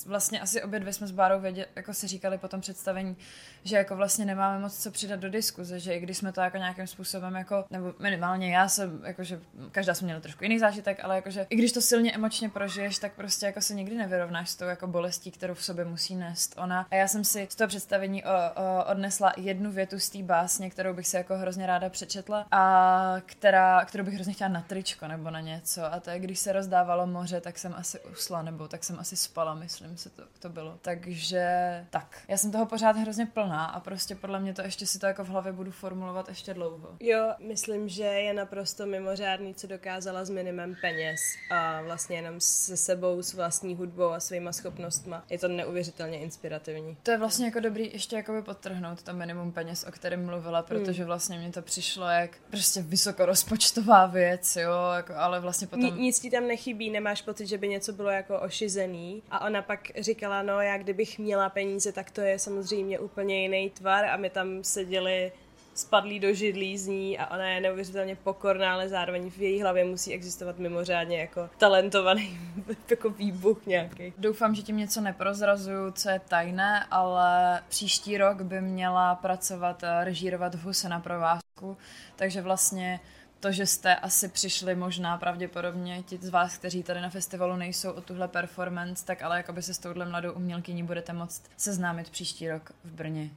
vlastně 0.05 0.41
asi 0.41 0.63
obě 0.63 0.79
dvě 0.79 0.93
jsme 0.93 1.07
s 1.07 1.11
Bárou 1.11 1.39
věděli, 1.39 1.67
jako 1.75 1.93
si 1.93 2.07
říkali 2.07 2.37
po 2.37 2.47
tom 2.47 2.61
představení, 2.61 3.17
že 3.63 3.77
jako 3.77 3.95
vlastně 3.95 4.25
nemáme 4.25 4.59
moc 4.59 4.77
co 4.77 4.91
přidat 4.91 5.19
do 5.19 5.29
diskuze, 5.29 5.79
že 5.79 5.93
i 5.93 5.99
když 5.99 6.17
jsme 6.17 6.31
to 6.31 6.41
jako 6.41 6.57
nějakým 6.57 6.87
způsobem 6.87 7.35
jako, 7.35 7.65
nebo 7.71 7.93
minimálně 7.99 8.55
já 8.55 8.67
jsem, 8.67 9.01
jakože 9.05 9.39
každá 9.71 9.93
jsme 9.93 10.05
měla 10.05 10.19
trošku 10.19 10.43
jiný 10.43 10.59
zážitek, 10.59 10.99
ale 11.03 11.15
jakože 11.15 11.47
i 11.49 11.55
když 11.55 11.71
to 11.71 11.81
silně 11.81 12.13
emočně 12.13 12.49
prožiješ, 12.49 12.99
tak 12.99 13.13
prostě 13.13 13.45
jako 13.45 13.61
se 13.61 13.73
nikdy 13.73 13.95
nevyrovnáš 13.95 14.49
s 14.49 14.55
tou 14.55 14.65
jako 14.65 14.87
bolestí, 14.87 15.31
kterou 15.31 15.53
v 15.53 15.63
sobě 15.63 15.85
musí 15.85 16.15
nést 16.15 16.53
ona. 16.57 16.87
A 16.91 16.95
já 16.95 17.07
jsem 17.07 17.23
si 17.23 17.47
z 17.51 17.55
toho 17.55 17.67
představení 17.67 18.23
o, 18.23 18.27
o, 18.29 18.85
odnesla 18.91 19.33
jednu 19.37 19.71
větu 19.71 19.99
z 19.99 20.09
té 20.09 20.23
básně, 20.23 20.69
kterou 20.69 20.93
bych 20.93 21.07
si 21.07 21.15
jako 21.15 21.37
hrozně 21.37 21.65
ráda 21.65 21.89
přečetla 21.89 22.45
a 22.51 23.15
která, 23.25 23.85
kterou 23.85 24.03
bych 24.03 24.13
hrozně 24.13 24.33
chtěla 24.33 24.49
na 24.49 24.61
tričko 24.61 25.07
nebo 25.07 25.29
na 25.29 25.39
něco. 25.39 25.93
A 25.93 25.99
to 25.99 26.09
je, 26.09 26.19
když 26.19 26.39
se 26.39 26.51
rozdávalo 26.51 27.07
moře, 27.07 27.41
tak 27.41 27.57
jsem 27.57 27.73
asi 27.77 27.99
usla, 27.99 28.41
nebo 28.41 28.67
tak 28.67 28.83
jsem 28.83 28.99
asi 28.99 29.15
spala, 29.15 29.54
myslím 29.55 29.97
se 29.97 30.09
to, 30.09 30.23
to 30.39 30.49
bylo. 30.49 30.79
Takže 30.81 31.45
tak. 31.89 32.21
Já 32.27 32.37
jsem 32.37 32.51
toho 32.51 32.65
pořád 32.65 32.97
hrozně 32.97 33.25
plná 33.25 33.65
a 33.65 33.79
prostě 33.79 34.15
podle 34.15 34.39
mě 34.39 34.53
to 34.53 34.61
ještě 34.61 34.85
si 34.85 34.99
to 34.99 35.05
jako 35.05 35.23
v 35.23 35.27
hlavě 35.27 35.53
budu 35.53 35.71
formulovat 35.71 36.29
ještě 36.29 36.53
dlouho. 36.53 36.89
Jo, 36.99 37.33
myslím, 37.39 37.89
že 37.89 38.03
je 38.03 38.33
naprosto 38.33 38.85
mimořádný, 38.85 39.55
co 39.55 39.67
dokázala 39.67 40.25
s 40.25 40.29
minimem 40.29 40.75
peněz 40.81 41.21
a 41.51 41.81
vlastně 41.81 42.15
jenom 42.15 42.39
se 42.39 42.77
sebou, 42.77 43.21
s 43.21 43.33
vlastní 43.33 43.75
hudbou 43.75 44.09
a 44.09 44.19
svýma 44.19 44.51
schopnostma. 44.51 45.23
Je 45.29 45.39
to 45.39 45.47
neuvěřitelně 45.47 46.19
inspirativní. 46.19 46.97
To 47.03 47.11
je 47.11 47.17
vlastně 47.17 47.45
jako 47.45 47.59
dobrý 47.59 47.93
ještě 47.93 48.15
jakoby 48.15 48.41
podtrhnout 48.41 49.03
to 49.03 49.13
minimum 49.13 49.51
peněz, 49.51 49.85
o 49.87 49.91
kterém 49.91 50.25
mluvila, 50.25 50.61
protože 50.61 51.01
hmm. 51.01 51.07
vlastně 51.07 51.37
mě 51.37 51.51
to 51.51 51.61
přišlo 51.61 52.07
jak 52.07 52.37
prostě 52.49 52.81
vysokorozpočtová 52.81 54.05
věc, 54.05 54.55
jo, 54.55 54.91
jako, 54.95 55.13
ale 55.15 55.39
vlastně 55.39 55.67
potom... 55.67 55.85
Ni- 55.85 56.01
nic 56.01 56.19
ti 56.19 56.31
tam 56.31 56.47
nechybí, 56.47 56.89
nemáš 56.89 57.21
pocit, 57.21 57.47
že 57.47 57.57
by 57.57 57.67
něco 57.67 57.93
bylo 57.93 58.09
jako 58.09 58.39
ošizený 58.39 59.23
a 59.31 59.37
ona 59.45 59.61
pak 59.61 59.79
říkala, 59.99 60.41
no 60.41 60.61
já 60.61 60.77
kdybych 60.77 61.19
měla 61.19 61.49
peníze, 61.49 61.91
tak 61.91 62.11
to 62.11 62.21
je 62.21 62.39
samozřejmě 62.39 62.99
úplně 62.99 63.41
jiný 63.41 63.69
tvar 63.69 64.05
a 64.05 64.17
my 64.17 64.29
tam 64.29 64.63
seděli 64.63 65.31
spadlí 65.75 66.19
do 66.19 66.33
židlí 66.33 66.77
z 66.77 66.87
ní 66.87 67.19
a 67.19 67.33
ona 67.33 67.49
je 67.49 67.61
neuvěřitelně 67.61 68.15
pokorná, 68.15 68.73
ale 68.73 68.89
zároveň 68.89 69.29
v 69.29 69.41
její 69.41 69.61
hlavě 69.61 69.85
musí 69.85 70.13
existovat 70.13 70.59
mimořádně 70.59 71.19
jako 71.19 71.49
talentovaný 71.57 72.39
jako 72.89 73.09
výbuch 73.09 73.65
nějaký. 73.65 74.13
Doufám, 74.17 74.55
že 74.55 74.61
tím 74.61 74.77
něco 74.77 75.01
neprozrazuju, 75.01 75.91
co 75.91 76.09
je 76.09 76.21
tajné, 76.27 76.85
ale 76.91 77.61
příští 77.69 78.17
rok 78.17 78.41
by 78.41 78.61
měla 78.61 79.15
pracovat, 79.15 79.83
režírovat 80.03 80.55
v 80.55 80.63
Huse 80.63 80.89
na 80.89 80.99
provázku, 80.99 81.77
takže 82.15 82.41
vlastně 82.41 82.99
to, 83.39 83.51
že 83.51 83.65
jste 83.65 83.95
asi 83.95 84.27
přišli 84.27 84.75
možná 84.75 85.17
pravděpodobně 85.17 86.03
ti 86.03 86.17
z 86.17 86.29
vás, 86.29 86.57
kteří 86.57 86.83
tady 86.83 87.01
na 87.01 87.09
festivalu 87.09 87.55
nejsou 87.55 87.91
o 87.91 88.01
tuhle 88.01 88.27
performance, 88.27 89.05
tak 89.05 89.21
ale 89.21 89.37
jakoby 89.37 89.61
se 89.61 89.73
s 89.73 89.79
touhle 89.79 90.05
mladou 90.05 90.31
umělkyní 90.31 90.83
budete 90.83 91.13
moct 91.13 91.51
seznámit 91.57 92.09
příští 92.09 92.49
rok 92.49 92.71
v 92.83 92.91
Brně. 92.91 93.29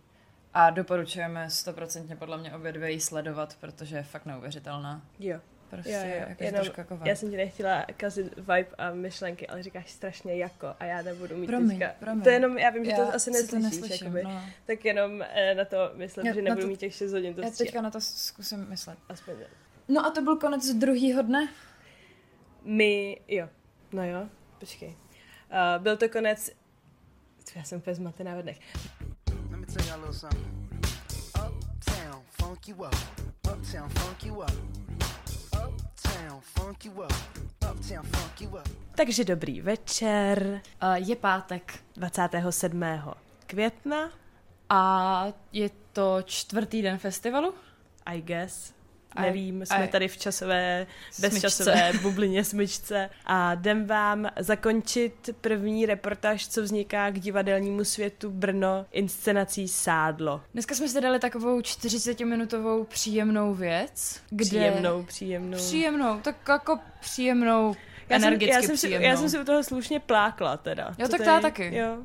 A 0.55 0.71
doporučujeme 0.71 1.51
stoprocentně 1.51 2.17
podle 2.17 2.39
mě 2.39 2.55
obě 2.55 2.73
dvě 2.73 2.91
jí 2.91 3.01
sledovat, 3.01 3.57
protože 3.61 3.97
je 3.97 4.03
fakt 4.03 4.27
neuvěřitelná. 4.27 5.03
Jo. 5.19 5.41
Prostě 5.71 5.93
jo, 5.93 6.01
jo. 6.05 6.27
Jako 6.29 6.45
Jenom, 6.45 6.67
jako 6.77 6.99
já 7.05 7.17
jsem 7.17 7.31
ti 7.31 7.37
nechtěla 7.37 7.87
kazit 7.97 8.37
vibe 8.37 8.67
a 8.79 8.91
myšlenky, 8.91 9.47
ale 9.47 9.63
říkáš 9.63 9.91
strašně 9.91 10.37
jako 10.37 10.75
a 10.81 10.85
já 10.85 11.03
nebudu 11.03 11.37
mít 11.37 11.47
promiň, 11.47 11.79
teďka. 11.79 11.95
Promiň. 11.99 12.25
To 12.25 12.31
jenom, 12.31 12.59
já 12.59 12.71
vím, 12.71 12.85
že 12.85 12.91
já 12.91 12.97
to 12.97 13.15
asi 13.15 13.31
neslyšíš, 13.31 13.51
to 13.51 13.59
neslyším, 13.59 14.07
jakoby. 14.07 14.35
no. 14.35 14.43
tak 14.67 14.85
jenom 14.85 15.23
eh, 15.23 15.55
na 15.55 15.65
to 15.65 15.91
myslím, 15.95 16.27
já, 16.27 16.35
že 16.35 16.43
nebudu 16.43 16.63
to, 16.63 16.69
mít 16.69 16.81
těch 16.81 16.95
6 16.95 17.13
hodin. 17.13 17.35
To 17.35 17.41
já 17.41 17.51
teďka 17.51 17.83
na 17.83 17.91
to 17.91 18.01
zkusím 18.01 18.67
myslet. 18.69 18.99
Aspoň. 19.09 19.35
No 19.89 20.07
a 20.07 20.11
to 20.11 20.23
byl 20.23 20.37
konec 20.37 20.75
druhýho 20.75 21.23
dne? 21.23 21.49
My, 22.65 23.21
jo, 23.29 23.49
no 23.93 24.05
jo, 24.05 24.29
počkej. 24.59 24.89
Uh, 24.89 25.83
byl 25.83 25.97
to 25.97 26.09
konec, 26.09 26.51
já 27.55 27.63
jsem 27.63 27.79
úplně 27.79 27.97
zmatená 27.97 28.35
ve 28.35 28.43
dnech. 28.43 28.59
Takže 38.95 39.25
dobrý 39.25 39.61
večer. 39.61 40.61
Uh, 40.83 40.95
je 40.95 41.17
pátek. 41.17 41.81
27. 41.97 42.85
května. 43.47 44.11
A 44.69 45.25
je 45.53 45.71
to 45.93 46.23
čtvrtý 46.25 46.83
den 46.83 46.99
festivalu? 46.99 47.55
I 48.07 48.21
guess. 48.23 48.78
Nevím, 49.21 49.67
jsme 49.67 49.85
I, 49.85 49.89
tady 49.89 50.09
v 50.09 50.17
časové, 50.17 50.87
bezčasové 51.21 51.93
bublině 52.03 52.45
smyčce 52.45 53.11
a 53.27 53.53
jdem 53.53 53.87
vám 53.87 54.29
zakončit 54.39 55.31
první 55.41 55.87
reportáž, 55.87 56.49
co 56.49 56.63
vzniká 56.63 57.11
k 57.11 57.19
divadelnímu 57.19 57.85
světu 57.85 58.31
Brno 58.31 58.87
inscenací 58.93 59.69
Sádlo. 59.69 60.41
Dneska 60.53 60.75
jsme 60.75 60.89
si 60.89 61.01
dali 61.01 61.19
takovou 61.19 61.61
40-minutovou 61.61 62.85
příjemnou 62.85 63.55
věc. 63.55 64.21
Kde... 64.31 64.45
Příjemnou, 64.45 65.03
příjemnou. 65.03 65.59
Příjemnou, 65.59 66.21
tak 66.21 66.37
jako 66.49 66.79
příjemnou, 67.01 67.77
já 68.09 68.17
energicky 68.17 68.53
jsem, 68.53 68.63
já 68.63 68.67
jsem 68.67 68.77
příjemnou. 68.77 69.05
Si, 69.05 69.11
já 69.11 69.17
jsem 69.17 69.31
si 69.31 69.39
u 69.39 69.45
toho 69.45 69.65
slušně 69.65 70.01
plákla 70.01 70.57
teda. 70.57 70.95
Jo, 70.99 71.09
tak 71.09 71.21
to 71.21 71.31
já 71.31 71.41
taky. 71.41 71.77
Jo 71.77 71.99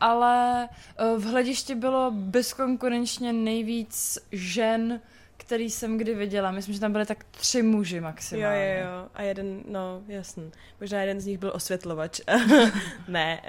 ale 0.00 0.68
eh, 0.68 1.16
v 1.16 1.24
hledišti 1.24 1.74
bylo 1.74 2.10
bezkonkurenčně 2.10 3.32
nejvíc 3.32 4.18
žen, 4.32 5.00
který 5.40 5.70
jsem 5.70 5.98
kdy 5.98 6.14
viděla. 6.14 6.50
Myslím, 6.50 6.74
že 6.74 6.80
tam 6.80 6.92
byly 6.92 7.06
tak 7.06 7.24
tři 7.30 7.62
muži 7.62 8.00
maximálně. 8.00 8.78
Jo, 8.78 8.84
jo, 8.84 8.90
jo. 8.90 9.08
A 9.14 9.22
jeden, 9.22 9.62
no 9.68 10.02
jasný. 10.08 10.50
Možná 10.80 11.00
jeden 11.00 11.20
z 11.20 11.26
nich 11.26 11.38
byl 11.38 11.52
osvětlovač. 11.54 12.20
ne. 13.08 13.40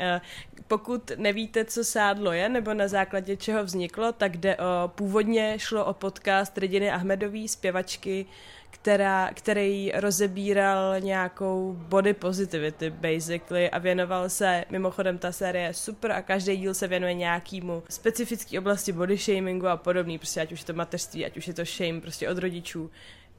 Pokud 0.67 1.11
nevíte, 1.17 1.65
co 1.65 1.83
sádlo 1.83 2.31
je, 2.31 2.49
nebo 2.49 2.73
na 2.73 2.87
základě 2.87 3.37
čeho 3.37 3.63
vzniklo, 3.63 4.11
tak 4.11 4.37
jde 4.37 4.57
o, 4.57 4.87
původně 4.87 5.53
šlo 5.57 5.85
o 5.85 5.93
podcast 5.93 6.57
Rediny 6.57 6.91
Ahmedový, 6.91 7.47
zpěvačky, 7.47 8.25
která, 8.71 9.29
který 9.33 9.91
rozebíral 9.95 10.99
nějakou 10.99 11.75
body 11.79 12.13
positivity 12.13 12.89
basically 12.89 13.69
a 13.69 13.77
věnoval 13.77 14.29
se, 14.29 14.65
mimochodem 14.69 15.17
ta 15.17 15.31
série 15.31 15.65
je 15.65 15.73
super 15.73 16.11
a 16.11 16.21
každý 16.21 16.57
díl 16.57 16.73
se 16.73 16.87
věnuje 16.87 17.13
nějakému 17.13 17.83
specifické 17.89 18.59
oblasti 18.59 18.91
body 18.91 19.17
shamingu 19.17 19.67
a 19.67 19.77
podobný, 19.77 20.17
prostě 20.17 20.41
ať 20.41 20.51
už 20.51 20.59
je 20.59 20.65
to 20.65 20.73
mateřství, 20.73 21.25
ať 21.25 21.37
už 21.37 21.47
je 21.47 21.53
to 21.53 21.65
shame 21.65 22.01
prostě 22.01 22.29
od 22.29 22.37
rodičů 22.37 22.91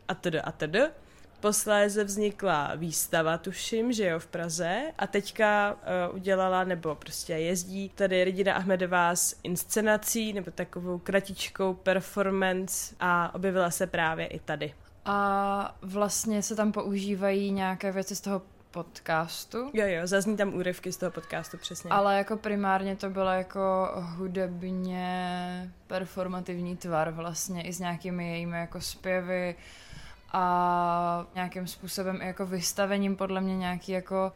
a 0.08 0.14
td. 0.14 0.34
a 0.44 0.52
td. 0.52 0.76
Posléze 1.42 2.04
vznikla 2.04 2.72
výstava, 2.76 3.38
tuším, 3.38 3.92
že 3.92 4.06
jo, 4.06 4.18
v 4.18 4.26
Praze 4.26 4.92
a 4.98 5.06
teďka 5.06 5.72
uh, 5.72 6.16
udělala, 6.16 6.64
nebo 6.64 6.94
prostě 6.94 7.32
jezdí 7.32 7.88
tady 7.88 8.24
Regina 8.24 8.54
Ahmedová 8.54 9.16
s 9.16 9.36
inscenací, 9.42 10.32
nebo 10.32 10.50
takovou 10.50 10.98
kratičkou 10.98 11.74
performance 11.74 12.94
a 13.00 13.34
objevila 13.34 13.70
se 13.70 13.86
právě 13.86 14.26
i 14.26 14.38
tady 14.38 14.74
a 15.04 15.76
vlastně 15.82 16.42
se 16.42 16.56
tam 16.56 16.72
používají 16.72 17.50
nějaké 17.52 17.92
věci 17.92 18.16
z 18.16 18.20
toho 18.20 18.42
podcastu. 18.70 19.70
Jo, 19.72 19.86
jo, 19.86 20.06
zazní 20.06 20.36
tam 20.36 20.54
úryvky 20.54 20.92
z 20.92 20.96
toho 20.96 21.10
podcastu, 21.10 21.56
přesně. 21.56 21.90
Ale 21.90 22.16
jako 22.16 22.36
primárně 22.36 22.96
to 22.96 23.10
bylo 23.10 23.30
jako 23.30 23.88
hudebně 23.94 25.72
performativní 25.86 26.76
tvar 26.76 27.10
vlastně 27.10 27.62
i 27.62 27.72
s 27.72 27.78
nějakými 27.78 28.30
jejími 28.32 28.58
jako 28.58 28.80
zpěvy 28.80 29.54
a 30.32 31.26
nějakým 31.34 31.66
způsobem 31.66 32.18
i 32.22 32.26
jako 32.26 32.46
vystavením 32.46 33.16
podle 33.16 33.40
mě 33.40 33.56
nějaký 33.56 33.92
jako 33.92 34.32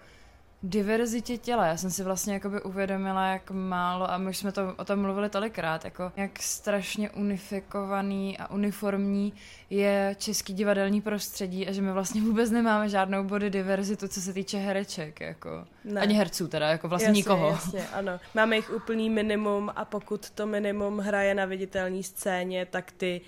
diverzitě 0.63 1.39
těla. 1.39 1.67
Já 1.67 1.77
jsem 1.77 1.91
si 1.91 2.05
vlastně 2.05 2.35
jakoby 2.35 2.63
uvědomila, 2.63 3.27
jak 3.27 3.51
málo, 3.51 4.11
a 4.11 4.19
my 4.19 4.31
už 4.31 4.37
jsme 4.37 4.53
to 4.53 4.75
o 4.77 4.85
tom 4.85 5.01
mluvili 5.01 5.29
tolikrát, 5.29 5.85
jako 5.85 6.13
jak 6.17 6.43
strašně 6.43 7.11
unifikovaný 7.11 8.39
a 8.39 8.51
uniformní 8.51 9.33
je 9.71 10.17
český 10.19 10.53
divadelní 10.55 11.01
prostředí 11.01 11.69
a 11.69 11.73
že 11.73 11.83
my 11.83 11.93
vlastně 11.93 12.21
vůbec 12.21 12.51
nemáme 12.51 12.89
žádnou 12.89 13.25
body 13.25 13.51
diverzitu, 13.51 14.09
co 14.09 14.21
se 14.21 14.33
týče 14.33 14.59
hereček, 14.59 15.21
jako. 15.21 15.67
Ne. 15.85 16.01
Ani 16.01 16.15
herců 16.15 16.49
teda, 16.49 16.69
jako 16.69 16.89
vlastně 16.89 17.09
jasně, 17.09 17.19
nikoho. 17.19 17.49
Jasně, 17.49 17.89
ano. 17.89 18.21
Máme 18.35 18.57
jich 18.57 18.71
úplný 18.71 19.11
minimum 19.11 19.73
a 19.77 19.85
pokud 19.85 20.31
to 20.31 20.47
minimum 20.47 20.99
hraje 20.99 21.35
na 21.35 21.45
viditelné 21.45 22.03
scéně, 22.03 22.67
tak 22.67 22.93
ty 22.93 23.21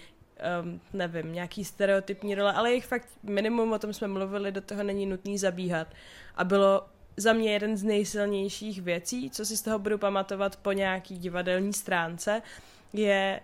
um, 0.62 0.80
nevím, 0.92 1.32
nějaký 1.32 1.64
stereotypní 1.64 2.34
role, 2.34 2.52
ale 2.52 2.72
jich 2.72 2.86
fakt 2.86 3.08
minimum, 3.22 3.72
o 3.72 3.78
tom 3.78 3.92
jsme 3.92 4.08
mluvili, 4.08 4.52
do 4.52 4.60
toho 4.60 4.82
není 4.82 5.06
nutný 5.06 5.38
zabíhat. 5.38 5.88
A 6.36 6.44
bylo 6.44 6.86
za 7.16 7.32
mě 7.32 7.52
jeden 7.52 7.76
z 7.76 7.82
nejsilnějších 7.84 8.82
věcí, 8.82 9.30
co 9.30 9.44
si 9.46 9.56
z 9.56 9.62
toho 9.62 9.78
budu 9.78 9.98
pamatovat 9.98 10.56
po 10.56 10.72
nějaký 10.72 11.18
divadelní 11.18 11.72
stránce, 11.72 12.42
je 12.92 13.40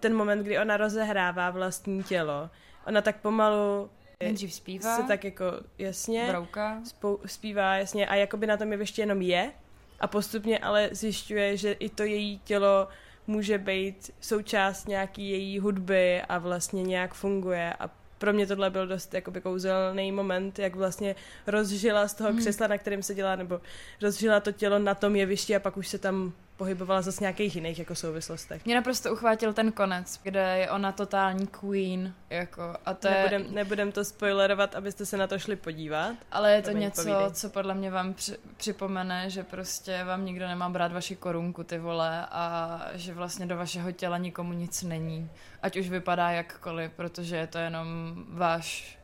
ten 0.00 0.14
moment, 0.14 0.42
kdy 0.42 0.58
ona 0.58 0.76
rozehrává 0.76 1.50
vlastní 1.50 2.02
tělo. 2.02 2.50
Ona 2.86 3.02
tak 3.02 3.16
pomalu 3.20 3.90
Nejdřív 4.22 4.54
zpívá, 4.54 4.96
se 4.96 5.02
tak 5.02 5.24
jako 5.24 5.44
jasně 5.78 6.26
brouka. 6.28 6.80
spou- 6.84 7.18
zpívá 7.26 7.76
jasně 7.76 8.06
a 8.06 8.14
jakoby 8.14 8.46
na 8.46 8.56
tom 8.56 8.72
jevišti 8.72 9.00
jenom 9.00 9.22
je 9.22 9.52
a 10.00 10.06
postupně 10.06 10.58
ale 10.58 10.88
zjišťuje, 10.92 11.56
že 11.56 11.72
i 11.72 11.88
to 11.88 12.02
její 12.02 12.38
tělo 12.38 12.88
může 13.26 13.58
být 13.58 14.10
součást 14.20 14.88
nějaký 14.88 15.30
její 15.30 15.58
hudby 15.58 16.22
a 16.22 16.38
vlastně 16.38 16.82
nějak 16.82 17.14
funguje 17.14 17.74
a 17.80 17.90
pro 18.18 18.32
mě 18.32 18.46
tohle 18.46 18.70
byl 18.70 18.86
dost 18.86 19.14
jakoby 19.14 19.40
kouzelný 19.40 20.12
moment, 20.12 20.58
jak 20.58 20.74
vlastně 20.74 21.14
rozžila 21.46 22.08
z 22.08 22.14
toho 22.14 22.30
Hmm. 22.30 22.38
křesla, 22.38 22.66
na 22.66 22.78
kterém 22.78 23.02
se 23.02 23.14
dělá, 23.14 23.36
nebo 23.36 23.60
rozžila 24.02 24.40
to 24.40 24.52
tělo 24.52 24.78
na 24.78 24.94
tom 24.94 25.16
jevišti 25.16 25.56
a 25.56 25.60
pak 25.60 25.76
už 25.76 25.88
se 25.88 25.98
tam 25.98 26.32
pohybovala 26.56 27.02
zase 27.02 27.24
nějakých 27.24 27.54
jiných 27.56 27.78
jako 27.78 27.94
souvislostech. 27.94 28.64
Mě 28.64 28.74
naprosto 28.74 29.12
uchvátil 29.12 29.52
ten 29.52 29.72
konec, 29.72 30.20
kde 30.22 30.58
je 30.58 30.70
ona 30.70 30.92
totální 30.92 31.46
queen, 31.46 32.14
jako, 32.30 32.76
a 32.86 32.94
to 32.94 33.08
je, 33.08 33.14
Nebudem, 33.14 33.54
nebudem 33.54 33.92
to 33.92 34.04
spoilerovat, 34.04 34.74
abyste 34.74 35.06
se 35.06 35.16
na 35.16 35.26
to 35.26 35.38
šli 35.38 35.56
podívat. 35.56 36.16
ale 36.32 36.52
je 36.52 36.62
to 36.62 36.64
Promiň, 36.64 36.82
něco, 36.82 37.02
povídej. 37.02 37.30
co 37.32 37.48
podle 37.50 37.74
mě 37.74 37.90
vám 37.90 38.14
při, 38.14 38.36
připomene, 38.56 39.30
že 39.30 39.42
prostě 39.44 40.04
vám 40.04 40.24
nikdo 40.24 40.46
nemá 40.48 40.68
brát 40.68 40.92
vaši 40.92 41.16
korunku, 41.16 41.64
ty 41.64 41.78
vole, 41.78 42.26
a 42.30 42.80
že 42.94 43.14
vlastně 43.14 43.46
do 43.46 43.56
vašeho 43.56 43.92
těla 43.92 44.18
nikomu 44.18 44.52
nic 44.52 44.82
není. 44.82 45.30
Ať 45.62 45.76
už 45.76 45.88
vypadá 45.88 46.30
jakkoliv, 46.30 46.92
protože 46.96 47.36
je 47.36 47.46
to 47.46 47.58
jenom 47.58 48.14
váš 48.28 48.98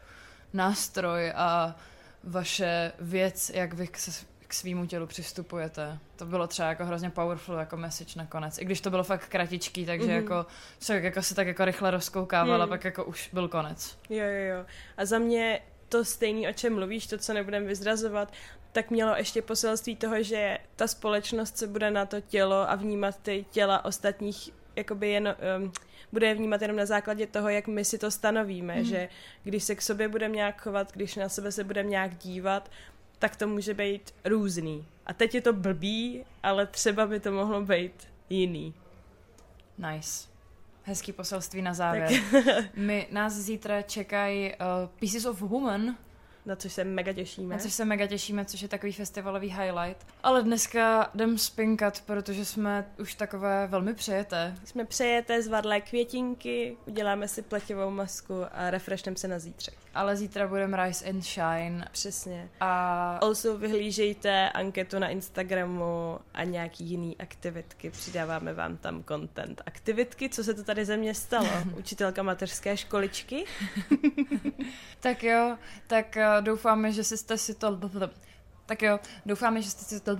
nástroj 0.52 1.32
a 1.36 1.74
vaše 2.24 2.92
věc, 3.00 3.50
jak 3.54 3.74
vy 3.74 3.88
se, 3.96 4.26
k 4.48 4.54
svýmu 4.54 4.86
tělu 4.86 5.06
přistupujete. 5.06 5.98
To 6.16 6.26
bylo 6.26 6.46
třeba 6.46 6.68
jako 6.68 6.84
hrozně 6.84 7.10
powerful 7.10 7.54
jako 7.54 7.76
message 7.76 8.12
nakonec. 8.16 8.58
I 8.58 8.64
když 8.64 8.80
to 8.80 8.90
bylo 8.90 9.04
fakt 9.04 9.28
kratičký, 9.28 9.86
takže 9.86 10.06
Mhm. 10.06 10.16
mm-hmm. 10.16 10.22
jako 10.22 10.46
člověk 10.80 11.04
jako 11.04 11.22
se 11.22 11.34
tak 11.34 11.46
jako 11.46 11.64
rychle 11.64 11.90
rozkoukával 11.90 12.62
a 12.62 12.64
Mm. 12.64 12.68
pak 12.70 12.84
jako 12.84 13.04
už 13.04 13.30
byl 13.32 13.48
konec. 13.48 13.98
Jo, 14.10 14.24
jo, 14.24 14.56
jo. 14.56 14.64
A 14.96 15.04
za 15.04 15.18
mě 15.18 15.60
to 15.88 16.04
stejný, 16.04 16.48
o 16.48 16.52
čem 16.52 16.74
mluvíš, 16.74 17.06
to, 17.06 17.18
co 17.18 17.32
nebudem 17.34 17.66
vyzrazovat, 17.66 18.32
tak 18.72 18.90
mělo 18.90 19.16
ještě 19.16 19.42
poselství 19.42 19.96
toho, 19.96 20.22
že 20.22 20.58
ta 20.76 20.86
společnost 20.86 21.58
se 21.58 21.66
bude 21.66 21.90
na 21.90 22.06
to 22.06 22.20
tělo 22.20 22.70
a 22.70 22.74
vnímat 22.74 23.18
ty 23.22 23.44
těla 23.50 23.84
ostatních 23.84 24.50
jakoby 24.76 25.08
jen, 25.08 25.36
um, 25.58 25.72
bude 26.12 26.26
je 26.26 26.34
vnímat 26.34 26.62
jenom 26.62 26.76
na 26.76 26.86
základě 26.86 27.26
toho, 27.26 27.48
jak 27.48 27.66
my 27.66 27.84
si 27.84 27.98
to 27.98 28.10
stanovíme, 28.10 28.76
mm. 28.76 28.84
že 28.84 29.08
když 29.44 29.64
se 29.64 29.74
k 29.74 29.82
sobě 29.82 30.08
budeme 30.08 30.34
nějak 30.34 30.62
chovat, 30.62 30.92
když 30.92 31.16
na 31.16 31.28
sebe 31.28 31.52
se 31.52 31.64
budeme 31.64 31.88
nějak 31.88 32.16
dívat, 32.16 32.70
tak 33.18 33.36
to 33.36 33.46
může 33.46 33.74
být 33.74 34.14
různý. 34.24 34.86
A 35.06 35.12
teď 35.12 35.34
je 35.34 35.40
to 35.40 35.52
blbý, 35.52 36.24
ale 36.42 36.66
třeba 36.66 37.06
by 37.06 37.20
to 37.20 37.32
mohlo 37.32 37.62
být 37.62 38.08
jiný. 38.30 38.74
Nice. 39.78 40.28
Hezký 40.82 41.12
poselství 41.12 41.62
na 41.62 41.74
závěr. 41.74 42.10
My 42.76 43.08
nás 43.10 43.32
zítra 43.32 43.82
čekají 43.82 44.52
uh, 44.52 44.88
Pieces 45.00 45.24
of 45.24 45.40
Woman, 45.40 45.96
Na 46.48 46.56
což 46.56 46.72
se 46.72 46.84
mega 46.84 47.12
těšíme. 47.12 47.54
na 47.54 47.60
což 47.60 47.72
se 47.72 47.84
mega 47.84 48.06
těšíme, 48.06 48.44
což 48.44 48.62
je 48.62 48.68
takový 48.68 48.92
festivalový 48.92 49.48
highlight. 49.48 50.06
Ale 50.22 50.42
dneska 50.42 51.10
jdem 51.14 51.38
spinkat, 51.38 52.00
protože 52.06 52.44
jsme 52.44 52.86
už 52.98 53.14
takové 53.14 53.66
velmi 53.66 53.94
přejeté. 53.94 54.54
Jsme 54.64 54.84
přejete 54.84 55.42
zvadlé 55.42 55.80
květinky, 55.80 56.76
uděláme 56.86 57.28
si 57.28 57.42
pletivou 57.42 57.90
masku 57.90 58.44
a 58.52 58.70
refreshneme 58.70 59.16
se 59.16 59.28
na 59.28 59.38
zítřek. 59.38 59.74
Ale 59.94 60.16
zítra 60.16 60.46
budeme 60.46 60.84
Rise 60.84 61.08
and 61.08 61.22
Shine 61.22 61.88
Přesně. 61.92 62.48
a 62.60 63.18
Also 63.22 63.58
vyhlížejte 63.58 64.50
anketu 64.50 64.98
na 64.98 65.08
Instagramu 65.08 66.18
a 66.34 66.44
nějaký 66.44 66.84
jiný 66.84 67.16
aktivitky. 67.18 67.90
Přidáváme 67.90 68.54
vám 68.54 68.76
tam 68.76 69.04
content. 69.04 69.62
Aktivitky, 69.66 70.28
co 70.28 70.44
se 70.44 70.54
to 70.54 70.64
tady 70.64 70.84
ze 70.84 70.96
mě 70.96 71.14
stalo? 71.14 71.48
Učitelka 71.78 72.22
mateřské 72.22 72.76
školičky? 72.76 73.44
tak 75.00 75.22
jo, 75.22 75.56
tak 75.86 76.16
uh, 76.16 76.37
doufáme, 76.40 76.92
že 76.92 77.04
jste 77.04 77.38
si 77.38 77.54
to... 77.54 77.78
Tak 78.66 78.82
jo, 78.82 78.98
doufáme, 79.26 79.62
že 79.62 79.70
jste 79.70 79.84
si 79.84 80.00
to... 80.00 80.16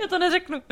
Já 0.00 0.06
to 0.08 0.18
neřeknu. 0.18 0.62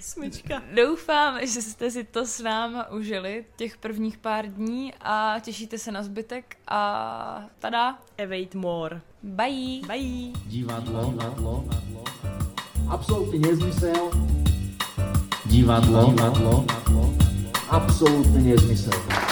Smyčka. 0.00 0.62
Doufám, 0.74 1.46
že 1.46 1.62
jste 1.62 1.90
si 1.90 2.04
to 2.04 2.26
s 2.26 2.40
náma 2.42 2.90
užili 2.90 3.44
těch 3.56 3.76
prvních 3.76 4.18
pár 4.18 4.46
dní 4.46 4.94
a 5.00 5.36
těšíte 5.40 5.78
se 5.78 5.92
na 5.92 6.02
zbytek 6.02 6.56
a 6.68 7.44
tada, 7.58 7.98
Evade 8.16 8.48
more. 8.54 9.00
bye! 9.22 9.80
Bye. 9.86 10.32
Divadlo, 10.46 11.10
divadlo, 11.10 11.64
absolutně 12.88 13.38
nezmysel. 13.38 14.10
Divadlo, 15.46 16.10
divadlo, 16.10 16.64
absolutně 17.68 18.38
nezmysel. 18.40 19.29